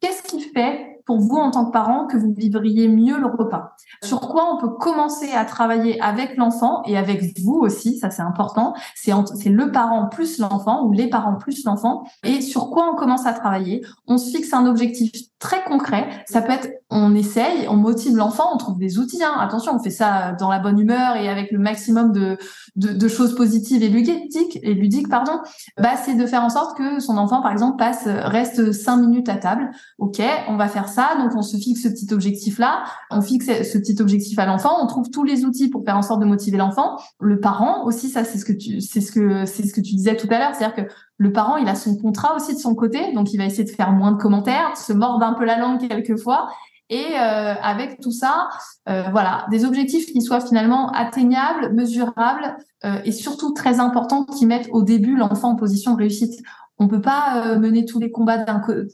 qu'est-ce 0.00 0.22
qui 0.22 0.40
fait 0.40 0.99
pour 1.10 1.18
vous 1.18 1.38
en 1.38 1.50
tant 1.50 1.64
que 1.64 1.72
parent 1.72 2.06
que 2.06 2.16
vous 2.16 2.32
vivriez 2.32 2.86
mieux 2.86 3.18
le 3.18 3.26
repas. 3.26 3.74
Sur 4.00 4.20
quoi 4.20 4.54
on 4.54 4.60
peut 4.60 4.76
commencer 4.76 5.32
à 5.32 5.44
travailler 5.44 6.00
avec 6.00 6.36
l'enfant 6.36 6.84
et 6.86 6.96
avec 6.96 7.36
vous 7.40 7.54
aussi, 7.54 7.98
ça 7.98 8.10
c'est 8.10 8.22
important. 8.22 8.74
C'est 8.94 9.10
c'est 9.34 9.48
le 9.48 9.72
parent 9.72 10.06
plus 10.08 10.38
l'enfant 10.38 10.84
ou 10.84 10.92
les 10.92 11.10
parents 11.10 11.34
plus 11.34 11.64
l'enfant. 11.64 12.04
Et 12.22 12.40
sur 12.40 12.70
quoi 12.70 12.92
on 12.92 12.94
commence 12.94 13.26
à 13.26 13.32
travailler? 13.32 13.84
On 14.06 14.18
se 14.18 14.30
fixe 14.30 14.54
un 14.54 14.66
objectif 14.66 15.10
très 15.40 15.64
concret. 15.64 16.06
Ça 16.26 16.42
peut 16.42 16.52
être, 16.52 16.68
on 16.90 17.14
essaye, 17.14 17.66
on 17.68 17.76
motive 17.76 18.14
l'enfant, 18.14 18.50
on 18.54 18.58
trouve 18.58 18.78
des 18.78 18.98
outils. 18.98 19.24
Hein. 19.24 19.34
Attention, 19.40 19.74
on 19.74 19.82
fait 19.82 19.90
ça 19.90 20.32
dans 20.38 20.50
la 20.50 20.58
bonne 20.58 20.78
humeur 20.78 21.16
et 21.16 21.28
avec 21.28 21.50
le 21.50 21.58
maximum 21.58 22.12
de, 22.12 23.08
choses 23.08 23.34
positives 23.34 23.82
et 23.82 23.88
ludiques, 23.88 25.08
pardon. 25.08 25.40
Bah, 25.78 25.96
c'est 25.96 26.14
de 26.14 26.26
faire 26.26 26.42
en 26.42 26.50
sorte 26.50 26.76
que 26.76 27.00
son 27.00 27.16
enfant, 27.16 27.40
par 27.42 27.52
exemple, 27.52 27.78
passe 27.78 28.04
reste 28.06 28.72
cinq 28.72 28.98
minutes 28.98 29.28
à 29.28 29.36
table. 29.36 29.70
Ok, 29.98 30.22
on 30.48 30.56
va 30.56 30.68
faire 30.68 30.88
ça 30.88 31.10
donc 31.18 31.34
on 31.34 31.42
se 31.42 31.56
fixe 31.56 31.82
ce 31.82 31.88
petit 31.88 32.12
objectif-là, 32.12 32.84
on 33.10 33.22
fixe 33.22 33.46
ce 33.46 33.78
petit 33.78 34.00
objectif 34.00 34.38
à 34.38 34.46
l'enfant, 34.46 34.82
on 34.82 34.86
trouve 34.86 35.10
tous 35.10 35.24
les 35.24 35.44
outils 35.44 35.68
pour 35.68 35.84
faire 35.84 35.96
en 35.96 36.02
sorte 36.02 36.20
de 36.20 36.26
motiver 36.26 36.58
l'enfant. 36.58 36.96
Le 37.18 37.40
parent 37.40 37.84
aussi, 37.86 38.08
ça 38.08 38.24
c'est 38.24 38.38
ce 38.38 38.44
que 38.44 38.52
tu, 38.52 38.80
c'est 38.80 39.00
ce 39.00 39.12
que 39.12 39.80
tu 39.80 39.94
disais 39.94 40.16
tout 40.16 40.28
à 40.30 40.38
l'heure, 40.38 40.54
c'est-à-dire 40.54 40.84
que 40.84 40.92
le 41.20 41.32
parent, 41.32 41.58
il 41.58 41.68
a 41.68 41.74
son 41.74 41.98
contrat 41.98 42.34
aussi 42.34 42.54
de 42.54 42.58
son 42.58 42.74
côté, 42.74 43.12
donc 43.12 43.34
il 43.34 43.36
va 43.36 43.44
essayer 43.44 43.64
de 43.64 43.68
faire 43.68 43.92
moins 43.92 44.12
de 44.12 44.16
commentaires, 44.16 44.74
se 44.78 44.94
mordre 44.94 45.24
un 45.26 45.34
peu 45.34 45.44
la 45.44 45.58
langue 45.58 45.86
quelquefois. 45.86 46.48
Et 46.88 47.04
euh, 47.12 47.54
avec 47.62 48.00
tout 48.00 48.10
ça, 48.10 48.48
euh, 48.88 49.02
voilà, 49.12 49.46
des 49.50 49.66
objectifs 49.66 50.06
qui 50.06 50.22
soient 50.22 50.40
finalement 50.40 50.90
atteignables, 50.92 51.74
mesurables 51.74 52.56
euh, 52.86 53.00
et 53.04 53.12
surtout 53.12 53.52
très 53.52 53.80
importants 53.80 54.24
qui 54.24 54.46
mettent 54.46 54.70
au 54.72 54.82
début 54.82 55.14
l'enfant 55.14 55.50
en 55.50 55.56
position 55.56 55.92
de 55.92 55.98
réussite. 55.98 56.42
On 56.78 56.88
peut 56.88 57.02
pas 57.02 57.44
euh, 57.44 57.58
mener 57.58 57.84
tous 57.84 58.00
les 58.00 58.10
combats 58.10 58.42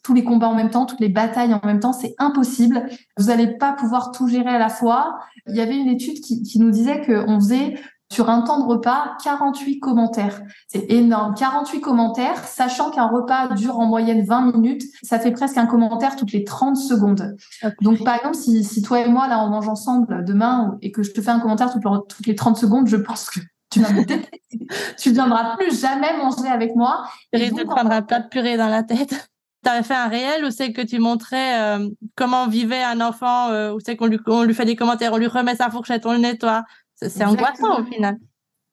tous 0.02 0.12
les 0.12 0.24
combats 0.24 0.48
en 0.48 0.56
même 0.56 0.70
temps, 0.70 0.84
toutes 0.84 0.98
les 0.98 1.08
batailles 1.08 1.54
en 1.54 1.64
même 1.64 1.78
temps, 1.78 1.92
c'est 1.92 2.16
impossible. 2.18 2.88
Vous 3.16 3.26
n'allez 3.26 3.56
pas 3.56 3.72
pouvoir 3.72 4.10
tout 4.10 4.26
gérer 4.26 4.50
à 4.50 4.58
la 4.58 4.68
fois. 4.68 5.20
Il 5.46 5.54
y 5.54 5.60
avait 5.60 5.76
une 5.76 5.88
étude 5.88 6.20
qui, 6.20 6.42
qui 6.42 6.58
nous 6.58 6.72
disait 6.72 7.06
qu'on 7.06 7.38
faisait 7.38 7.78
sur 8.12 8.30
un 8.30 8.42
temps 8.42 8.60
de 8.60 8.66
repas 8.66 9.16
48 9.22 9.80
commentaires. 9.80 10.40
C'est 10.68 10.90
énorme, 10.90 11.34
48 11.34 11.80
commentaires, 11.80 12.38
sachant 12.44 12.90
qu'un 12.90 13.08
repas 13.08 13.48
dure 13.54 13.78
en 13.78 13.86
moyenne 13.86 14.24
20 14.24 14.52
minutes, 14.52 14.82
ça 15.02 15.18
fait 15.18 15.32
presque 15.32 15.56
un 15.56 15.66
commentaire 15.66 16.16
toutes 16.16 16.32
les 16.32 16.44
30 16.44 16.76
secondes. 16.76 17.36
Donc 17.82 18.04
par 18.04 18.16
exemple, 18.16 18.36
si, 18.36 18.64
si 18.64 18.82
toi 18.82 19.00
et 19.00 19.08
moi 19.08 19.28
là 19.28 19.44
on 19.44 19.48
mange 19.48 19.68
ensemble 19.68 20.24
demain 20.24 20.78
et 20.82 20.92
que 20.92 21.02
je 21.02 21.12
te 21.12 21.20
fais 21.20 21.30
un 21.30 21.40
commentaire 21.40 21.72
toutes, 21.72 21.82
toutes 21.82 22.26
les 22.26 22.34
30 22.34 22.56
secondes, 22.56 22.86
je 22.86 22.96
pense 22.96 23.28
que 23.28 23.40
tu 23.70 23.80
vas 23.80 23.88
tu 24.98 25.12
viendras 25.12 25.56
plus 25.56 25.80
jamais 25.80 26.16
manger 26.16 26.48
avec 26.48 26.76
moi. 26.76 27.04
Tu 27.32 27.40
risques 27.40 27.58
de 27.58 27.64
prendre 27.64 27.90
un 27.90 28.02
plat 28.02 28.20
de 28.20 28.28
purée 28.28 28.56
dans 28.56 28.68
la 28.68 28.82
tête. 28.82 29.30
Tu 29.64 29.72
avais 29.72 29.82
fait 29.82 29.94
un 29.94 30.06
réel 30.06 30.44
où 30.44 30.50
c'est 30.52 30.72
que 30.72 30.82
tu 30.82 31.00
montrais 31.00 31.60
euh, 31.60 31.88
comment 32.14 32.46
vivait 32.46 32.84
un 32.84 33.00
enfant, 33.00 33.50
euh, 33.50 33.72
où 33.72 33.80
c'est 33.84 33.96
qu'on 33.96 34.06
lui, 34.06 34.20
on 34.28 34.44
lui 34.44 34.54
fait 34.54 34.64
des 34.64 34.76
commentaires, 34.76 35.12
on 35.12 35.16
lui 35.16 35.26
remet 35.26 35.56
sa 35.56 35.70
fourchette, 35.70 36.06
on 36.06 36.12
le 36.12 36.18
nettoie? 36.18 36.62
C'est 36.96 37.24
angoissant 37.24 37.80
au 37.80 37.84
final. 37.84 38.16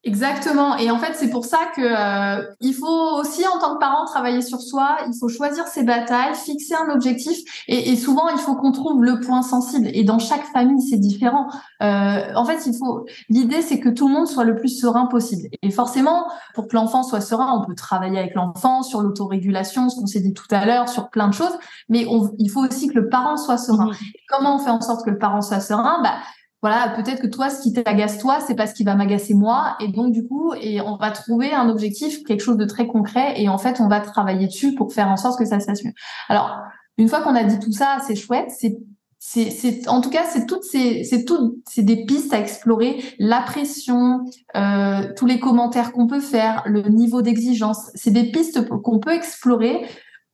Exactement. 0.06 0.76
Et 0.76 0.92
en 0.92 1.00
fait, 1.00 1.14
c'est 1.16 1.30
pour 1.30 1.46
ça 1.46 1.60
que 1.74 1.82
euh, 1.82 2.46
il 2.60 2.74
faut 2.74 3.18
aussi, 3.18 3.48
en 3.48 3.58
tant 3.58 3.76
que 3.76 3.80
parent, 3.80 4.04
travailler 4.04 4.42
sur 4.42 4.62
soi. 4.62 4.98
Il 5.08 5.14
faut 5.18 5.30
choisir 5.30 5.66
ses 5.68 5.84
batailles, 5.84 6.36
fixer 6.36 6.76
un 6.76 6.94
objectif. 6.94 7.40
Et, 7.70 7.90
et 7.90 7.96
souvent, 7.96 8.28
il 8.28 8.38
faut 8.38 8.56
qu'on 8.56 8.74
trouve 8.74 9.02
le 9.02 9.22
point 9.22 9.42
sensible. 9.44 9.88
Et 9.94 10.04
dans 10.04 10.20
chaque 10.20 10.44
famille, 10.48 10.82
c'est 10.82 10.98
différent. 10.98 11.48
Euh, 11.82 12.34
en 12.36 12.44
fait, 12.44 12.66
il 12.66 12.76
faut. 12.78 13.06
L'idée, 13.30 13.62
c'est 13.62 13.80
que 13.80 13.88
tout 13.88 14.10
le 14.10 14.14
monde 14.14 14.28
soit 14.28 14.44
le 14.44 14.58
plus 14.58 14.78
serein 14.78 15.06
possible. 15.06 15.48
Et 15.62 15.72
forcément, 15.72 16.28
pour 16.54 16.68
que 16.68 16.76
l'enfant 16.76 17.04
soit 17.04 17.22
serein, 17.22 17.58
on 17.58 17.66
peut 17.66 17.76
travailler 17.76 18.20
avec 18.20 18.36
l'enfant 18.36 18.84
sur 18.84 19.02
l'autorégulation, 19.02 19.88
ce 19.88 19.96
qu'on 19.96 20.06
s'est 20.06 20.20
dit 20.20 20.34
tout 20.34 20.48
à 20.52 20.66
l'heure, 20.66 20.90
sur 20.90 21.12
plein 21.12 21.30
de 21.30 21.34
choses. 21.34 21.58
Mais 21.88 22.06
on, 22.10 22.30
il 22.40 22.50
faut 22.50 22.60
aussi 22.60 22.90
que 22.90 22.96
le 22.96 23.08
parent 23.08 23.38
soit 23.38 23.58
serein. 23.58 23.92
Comment 24.28 24.58
on 24.58 24.60
fait 24.60 24.70
en 24.70 24.82
sorte 24.82 25.06
que 25.06 25.12
le 25.12 25.18
parent 25.18 25.42
soit 25.42 25.62
serein? 25.62 26.02
Bah 26.04 26.16
voilà, 26.64 26.94
peut-être 26.96 27.22
que 27.22 27.28
toi, 27.28 27.50
ce 27.50 27.62
qui 27.62 27.74
t'agace 27.74 28.20
toi, 28.20 28.40
c'est 28.40 28.56
pas 28.56 28.68
ce 28.68 28.74
qui 28.74 28.86
va 28.86 28.96
m'agacer 28.96 29.34
moi. 29.34 29.76
Et 29.82 29.90
donc, 29.90 30.14
du 30.14 30.26
coup, 30.26 30.54
et 30.54 30.80
on 30.80 30.96
va 30.96 31.12
trouver 31.12 31.52
un 31.52 31.68
objectif, 31.68 32.24
quelque 32.24 32.40
chose 32.40 32.56
de 32.56 32.64
très 32.64 32.88
concret. 32.88 33.34
Et 33.36 33.50
en 33.50 33.58
fait, 33.58 33.82
on 33.82 33.90
va 33.90 34.00
travailler 34.00 34.48
dessus 34.48 34.74
pour 34.74 34.94
faire 34.94 35.10
en 35.10 35.18
sorte 35.18 35.38
que 35.38 35.44
ça 35.44 35.60
se 35.60 35.70
mieux. 35.70 35.92
Alors, 36.30 36.58
une 36.98 37.10
fois 37.10 37.20
qu'on 37.20 37.36
a 37.36 37.44
dit 37.44 37.60
tout 37.60 37.74
ça, 37.74 37.98
c'est 38.08 38.16
chouette. 38.16 38.50
C'est 38.50 38.78
c'est, 39.26 39.52
c'est, 39.52 39.88
en 39.88 40.02
tout 40.02 40.10
cas, 40.10 40.26
c'est 40.26 40.46
toutes 40.46 40.66
ces, 40.66 41.06
c'est 41.06 41.24
tout, 41.24 41.62
c'est 41.70 41.82
des 41.82 42.04
pistes 42.04 42.34
à 42.34 42.40
explorer. 42.40 43.02
La 43.20 43.40
pression, 43.40 44.26
euh, 44.58 45.14
tous 45.16 45.26
les 45.26 45.40
commentaires 45.40 45.94
qu'on 45.94 46.08
peut 46.08 46.20
faire, 46.20 46.62
le 46.66 46.82
niveau 46.90 47.22
d'exigence, 47.22 47.90
c'est 47.96 48.12
des 48.12 48.32
pistes 48.32 48.68
qu'on 48.68 49.00
peut 49.00 49.14
explorer 49.14 49.82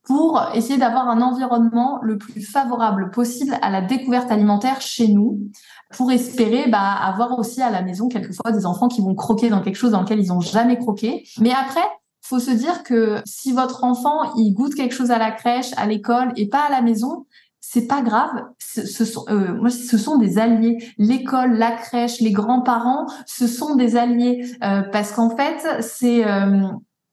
pour 0.09 0.41
essayer 0.55 0.79
d'avoir 0.79 1.07
un 1.07 1.21
environnement 1.21 1.99
le 2.01 2.17
plus 2.17 2.41
favorable 2.41 3.11
possible 3.11 3.55
à 3.61 3.69
la 3.69 3.81
découverte 3.81 4.31
alimentaire 4.31 4.81
chez 4.81 5.07
nous, 5.07 5.39
pour 5.95 6.11
espérer 6.11 6.67
bah, 6.67 6.93
avoir 6.93 7.37
aussi 7.37 7.61
à 7.61 7.69
la 7.69 7.83
maison 7.83 8.07
quelquefois 8.07 8.51
des 8.51 8.65
enfants 8.65 8.87
qui 8.87 9.01
vont 9.01 9.13
croquer 9.13 9.49
dans 9.49 9.61
quelque 9.61 9.75
chose 9.75 9.91
dans 9.91 10.01
lequel 10.01 10.19
ils 10.19 10.29
n'ont 10.29 10.41
jamais 10.41 10.79
croqué. 10.79 11.25
Mais 11.39 11.51
après, 11.51 11.87
faut 12.23 12.39
se 12.39 12.49
dire 12.49 12.81
que 12.81 13.21
si 13.27 13.51
votre 13.51 13.83
enfant 13.83 14.33
il 14.35 14.51
goûte 14.55 14.73
quelque 14.73 14.95
chose 14.95 15.11
à 15.11 15.19
la 15.19 15.29
crèche, 15.29 15.73
à 15.77 15.85
l'école 15.85 16.33
et 16.37 16.49
pas 16.49 16.63
à 16.67 16.71
la 16.71 16.81
maison, 16.81 17.27
c'est 17.59 17.85
pas 17.85 18.01
grave. 18.01 18.31
Ce, 18.57 19.05
sont, 19.05 19.25
euh, 19.29 19.53
moi, 19.61 19.69
ce 19.69 19.99
sont 19.99 20.17
des 20.17 20.39
alliés. 20.39 20.79
L'école, 20.97 21.53
la 21.53 21.73
crèche, 21.73 22.19
les 22.19 22.31
grands-parents, 22.31 23.05
ce 23.27 23.45
sont 23.45 23.75
des 23.75 23.95
alliés 23.95 24.43
euh, 24.63 24.81
parce 24.91 25.11
qu'en 25.11 25.37
fait, 25.37 25.83
c'est 25.83 26.25
euh, 26.25 26.63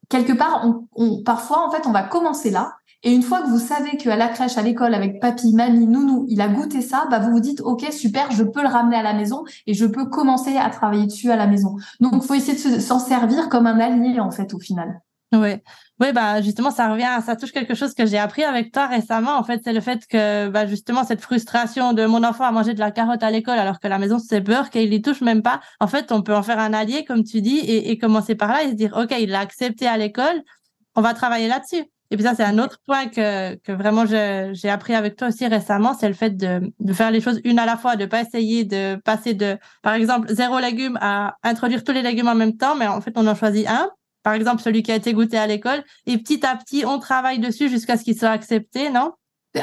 quelque 0.09 0.33
part, 0.33 0.63
on, 0.65 0.89
on, 0.93 1.23
parfois 1.23 1.69
en 1.69 1.71
fait, 1.71 1.87
on 1.87 1.93
va 1.93 2.03
commencer 2.03 2.51
là 2.51 2.73
et 3.07 3.13
une 3.13 3.23
fois 3.23 3.41
que 3.41 3.47
vous 3.47 3.61
savez 3.61 3.97
qu'à 3.97 4.17
la 4.17 4.27
crèche, 4.27 4.59
à 4.59 4.63
l'école, 4.63 4.93
avec 4.93 5.21
papy, 5.21 5.55
mamie, 5.55 5.87
nounou, 5.87 6.27
il 6.29 6.41
a 6.41 6.49
goûté 6.49 6.83
ça, 6.83 7.07
bah 7.09 7.21
vous 7.21 7.31
vous 7.31 7.39
dites, 7.39 7.61
OK, 7.61 7.87
super, 7.93 8.33
je 8.33 8.43
peux 8.43 8.63
le 8.63 8.69
ramener 8.69 8.97
à 8.97 9.03
la 9.05 9.15
maison 9.15 9.45
et 9.69 9.75
je 9.75 9.87
peux 9.87 10.07
commencer 10.07 10.57
à 10.57 10.69
travailler 10.71 11.07
dessus 11.07 11.31
à 11.31 11.37
la 11.37 11.47
maison. 11.47 11.77
Donc, 12.01 12.15
il 12.17 12.23
faut 12.23 12.35
essayer 12.35 12.59
de 12.59 12.81
s'en 12.81 12.99
servir 12.99 13.49
comme 13.49 13.69
un 13.69 13.79
allié, 13.79 14.19
en 14.19 14.33
fait, 14.33 14.53
au 14.55 14.59
final. 14.59 15.03
Oui. 15.33 15.51
Oui, 16.01 16.13
bah 16.13 16.43
justement, 16.43 16.73
ça 16.73 16.91
revient, 16.91 17.21
ça 17.25 17.37
touche 17.37 17.53
quelque 17.53 17.75
chose 17.75 17.95
que 17.95 18.07
j'ai 18.07 18.19
appris 18.19 18.43
avec 18.43 18.73
toi 18.73 18.89
récemment. 18.89 19.39
En 19.39 19.45
fait, 19.45 19.61
c'est 19.63 19.73
le 19.73 19.81
fait 19.81 20.05
que 20.09 20.49
bah, 20.49 20.67
justement 20.67 21.05
cette 21.05 21.21
frustration 21.21 21.93
de 21.93 22.07
mon 22.07 22.25
enfant 22.25 22.45
à 22.45 22.51
manger 22.51 22.75
de 22.75 22.81
la 22.81 22.91
carotte 22.91 23.23
à 23.23 23.31
l'école 23.31 23.59
alors 23.59 23.79
que 23.79 23.87
la 23.89 23.99
maison 23.99 24.19
c'est 24.19 24.41
beurre 24.41 24.69
qu'il 24.71 24.93
y 24.93 25.01
touche 25.01 25.21
même 25.21 25.43
pas. 25.43 25.61
En 25.81 25.87
fait, 25.87 26.11
on 26.13 26.23
peut 26.23 26.35
en 26.35 26.43
faire 26.43 26.59
un 26.59 26.73
allié, 26.73 27.05
comme 27.05 27.23
tu 27.23 27.41
dis, 27.41 27.59
et, 27.59 27.91
et 27.91 27.99
commencer 27.99 28.35
par 28.35 28.51
là 28.51 28.65
et 28.65 28.71
se 28.71 28.75
dire, 28.75 28.95
ok, 28.97 29.15
il 29.19 29.31
l'a 29.31 29.41
accepté 29.41 29.87
à 29.87 29.97
l'école, 29.97 30.43
on 30.97 31.03
va 31.03 31.15
travailler 31.15 31.49
là-dessus. 31.49 31.85
Et 32.11 32.17
puis 32.17 32.25
ça, 32.25 32.35
c'est 32.35 32.45
un 32.45 32.59
autre 32.59 32.79
point 32.87 33.07
que, 33.09 33.55
que 33.57 33.73
vraiment 33.73 34.05
j'ai 34.07 34.69
appris 34.69 34.95
avec 34.95 35.17
toi 35.17 35.29
aussi 35.29 35.47
récemment, 35.47 35.95
c'est 35.95 36.09
le 36.09 36.15
fait 36.15 36.37
de, 36.37 36.73
de 36.79 36.93
faire 36.93 37.11
les 37.11 37.21
choses 37.21 37.41
une 37.45 37.59
à 37.59 37.67
la 37.67 37.77
fois, 37.77 37.97
de 37.97 38.07
pas 38.07 38.21
essayer 38.21 38.65
de 38.65 38.97
passer 39.05 39.35
de, 39.35 39.59
par 39.83 39.95
exemple, 39.95 40.33
zéro 40.33 40.59
légumes 40.59 40.99
à 41.01 41.37
introduire 41.43 41.85
tous 41.85 41.93
les 41.93 42.03
légumes 42.03 42.29
en 42.29 42.35
même 42.35 42.57
temps, 42.57 42.77
mais 42.77 42.87
en 42.87 43.01
fait, 43.01 43.13
on 43.17 43.27
en 43.27 43.35
choisit 43.35 43.69
un. 43.69 43.91
Par 44.23 44.35
exemple, 44.35 44.61
celui 44.61 44.83
qui 44.83 44.91
a 44.91 44.97
été 44.97 45.13
goûté 45.13 45.39
à 45.39 45.47
l'école. 45.47 45.85
Et 46.07 46.19
petit 46.19 46.45
à 46.45 46.57
petit, 46.57 46.85
on 46.85 46.99
travaille 46.99 47.39
dessus 47.39 47.69
jusqu'à 47.69 47.97
ce 47.97 48.03
qu'il 48.03 48.19
soit 48.19 48.31
accepté, 48.31 48.91
non? 48.91 49.13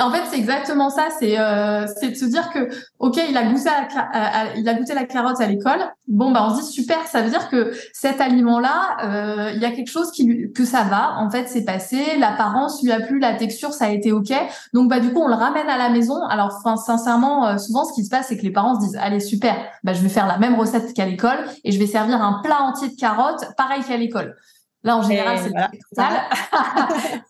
En 0.01 0.11
fait, 0.11 0.23
c'est 0.29 0.37
exactement 0.37 0.89
ça. 0.89 1.07
C'est 1.19 1.37
euh, 1.37 1.85
de 1.85 2.15
se 2.15 2.25
dire 2.25 2.49
que 2.51 2.69
ok, 2.99 3.19
il 3.29 3.37
a 3.37 3.43
goûté 3.43 4.93
la, 4.93 5.03
carotte 5.05 5.41
à 5.41 5.45
l'école. 5.47 5.79
Bon, 6.07 6.31
bah 6.31 6.47
on 6.47 6.55
se 6.55 6.61
dit 6.61 6.71
super. 6.71 7.05
Ça 7.07 7.21
veut 7.21 7.29
dire 7.29 7.49
que 7.49 7.73
cet 7.93 8.21
aliment-là, 8.21 8.97
euh, 9.03 9.51
il 9.55 9.61
y 9.61 9.65
a 9.65 9.71
quelque 9.71 9.89
chose 9.89 10.11
qui 10.11 10.51
que 10.53 10.65
ça 10.65 10.83
va. 10.83 11.17
En 11.17 11.29
fait, 11.29 11.47
c'est 11.47 11.65
passé. 11.65 12.17
L'apparence 12.17 12.81
lui 12.83 12.91
a 12.91 12.99
plu, 12.99 13.19
la 13.19 13.35
texture, 13.35 13.73
ça 13.73 13.85
a 13.85 13.89
été 13.89 14.11
ok. 14.11 14.33
Donc 14.73 14.89
bah 14.89 14.99
du 14.99 15.11
coup, 15.13 15.21
on 15.21 15.27
le 15.27 15.35
ramène 15.35 15.69
à 15.69 15.77
la 15.77 15.89
maison. 15.89 16.21
Alors, 16.29 16.51
sincèrement, 16.51 17.47
euh, 17.47 17.57
souvent, 17.57 17.85
ce 17.85 17.93
qui 17.93 18.03
se 18.03 18.09
passe, 18.09 18.27
c'est 18.27 18.37
que 18.37 18.43
les 18.43 18.51
parents 18.51 18.75
se 18.75 18.85
disent 18.85 18.97
allez 19.01 19.19
super. 19.19 19.55
Bah 19.83 19.93
je 19.93 20.01
vais 20.01 20.09
faire 20.09 20.27
la 20.27 20.37
même 20.37 20.55
recette 20.55 20.93
qu'à 20.93 21.05
l'école 21.05 21.39
et 21.63 21.71
je 21.71 21.79
vais 21.79 21.87
servir 21.87 22.21
un 22.21 22.41
plat 22.43 22.61
entier 22.61 22.89
de 22.89 22.95
carottes, 22.95 23.45
pareil 23.57 23.83
qu'à 23.83 23.97
l'école. 23.97 24.35
Là, 24.83 24.97
en 24.97 25.01
général, 25.01 25.37
c'est 25.41 25.49
voilà. 25.95 26.23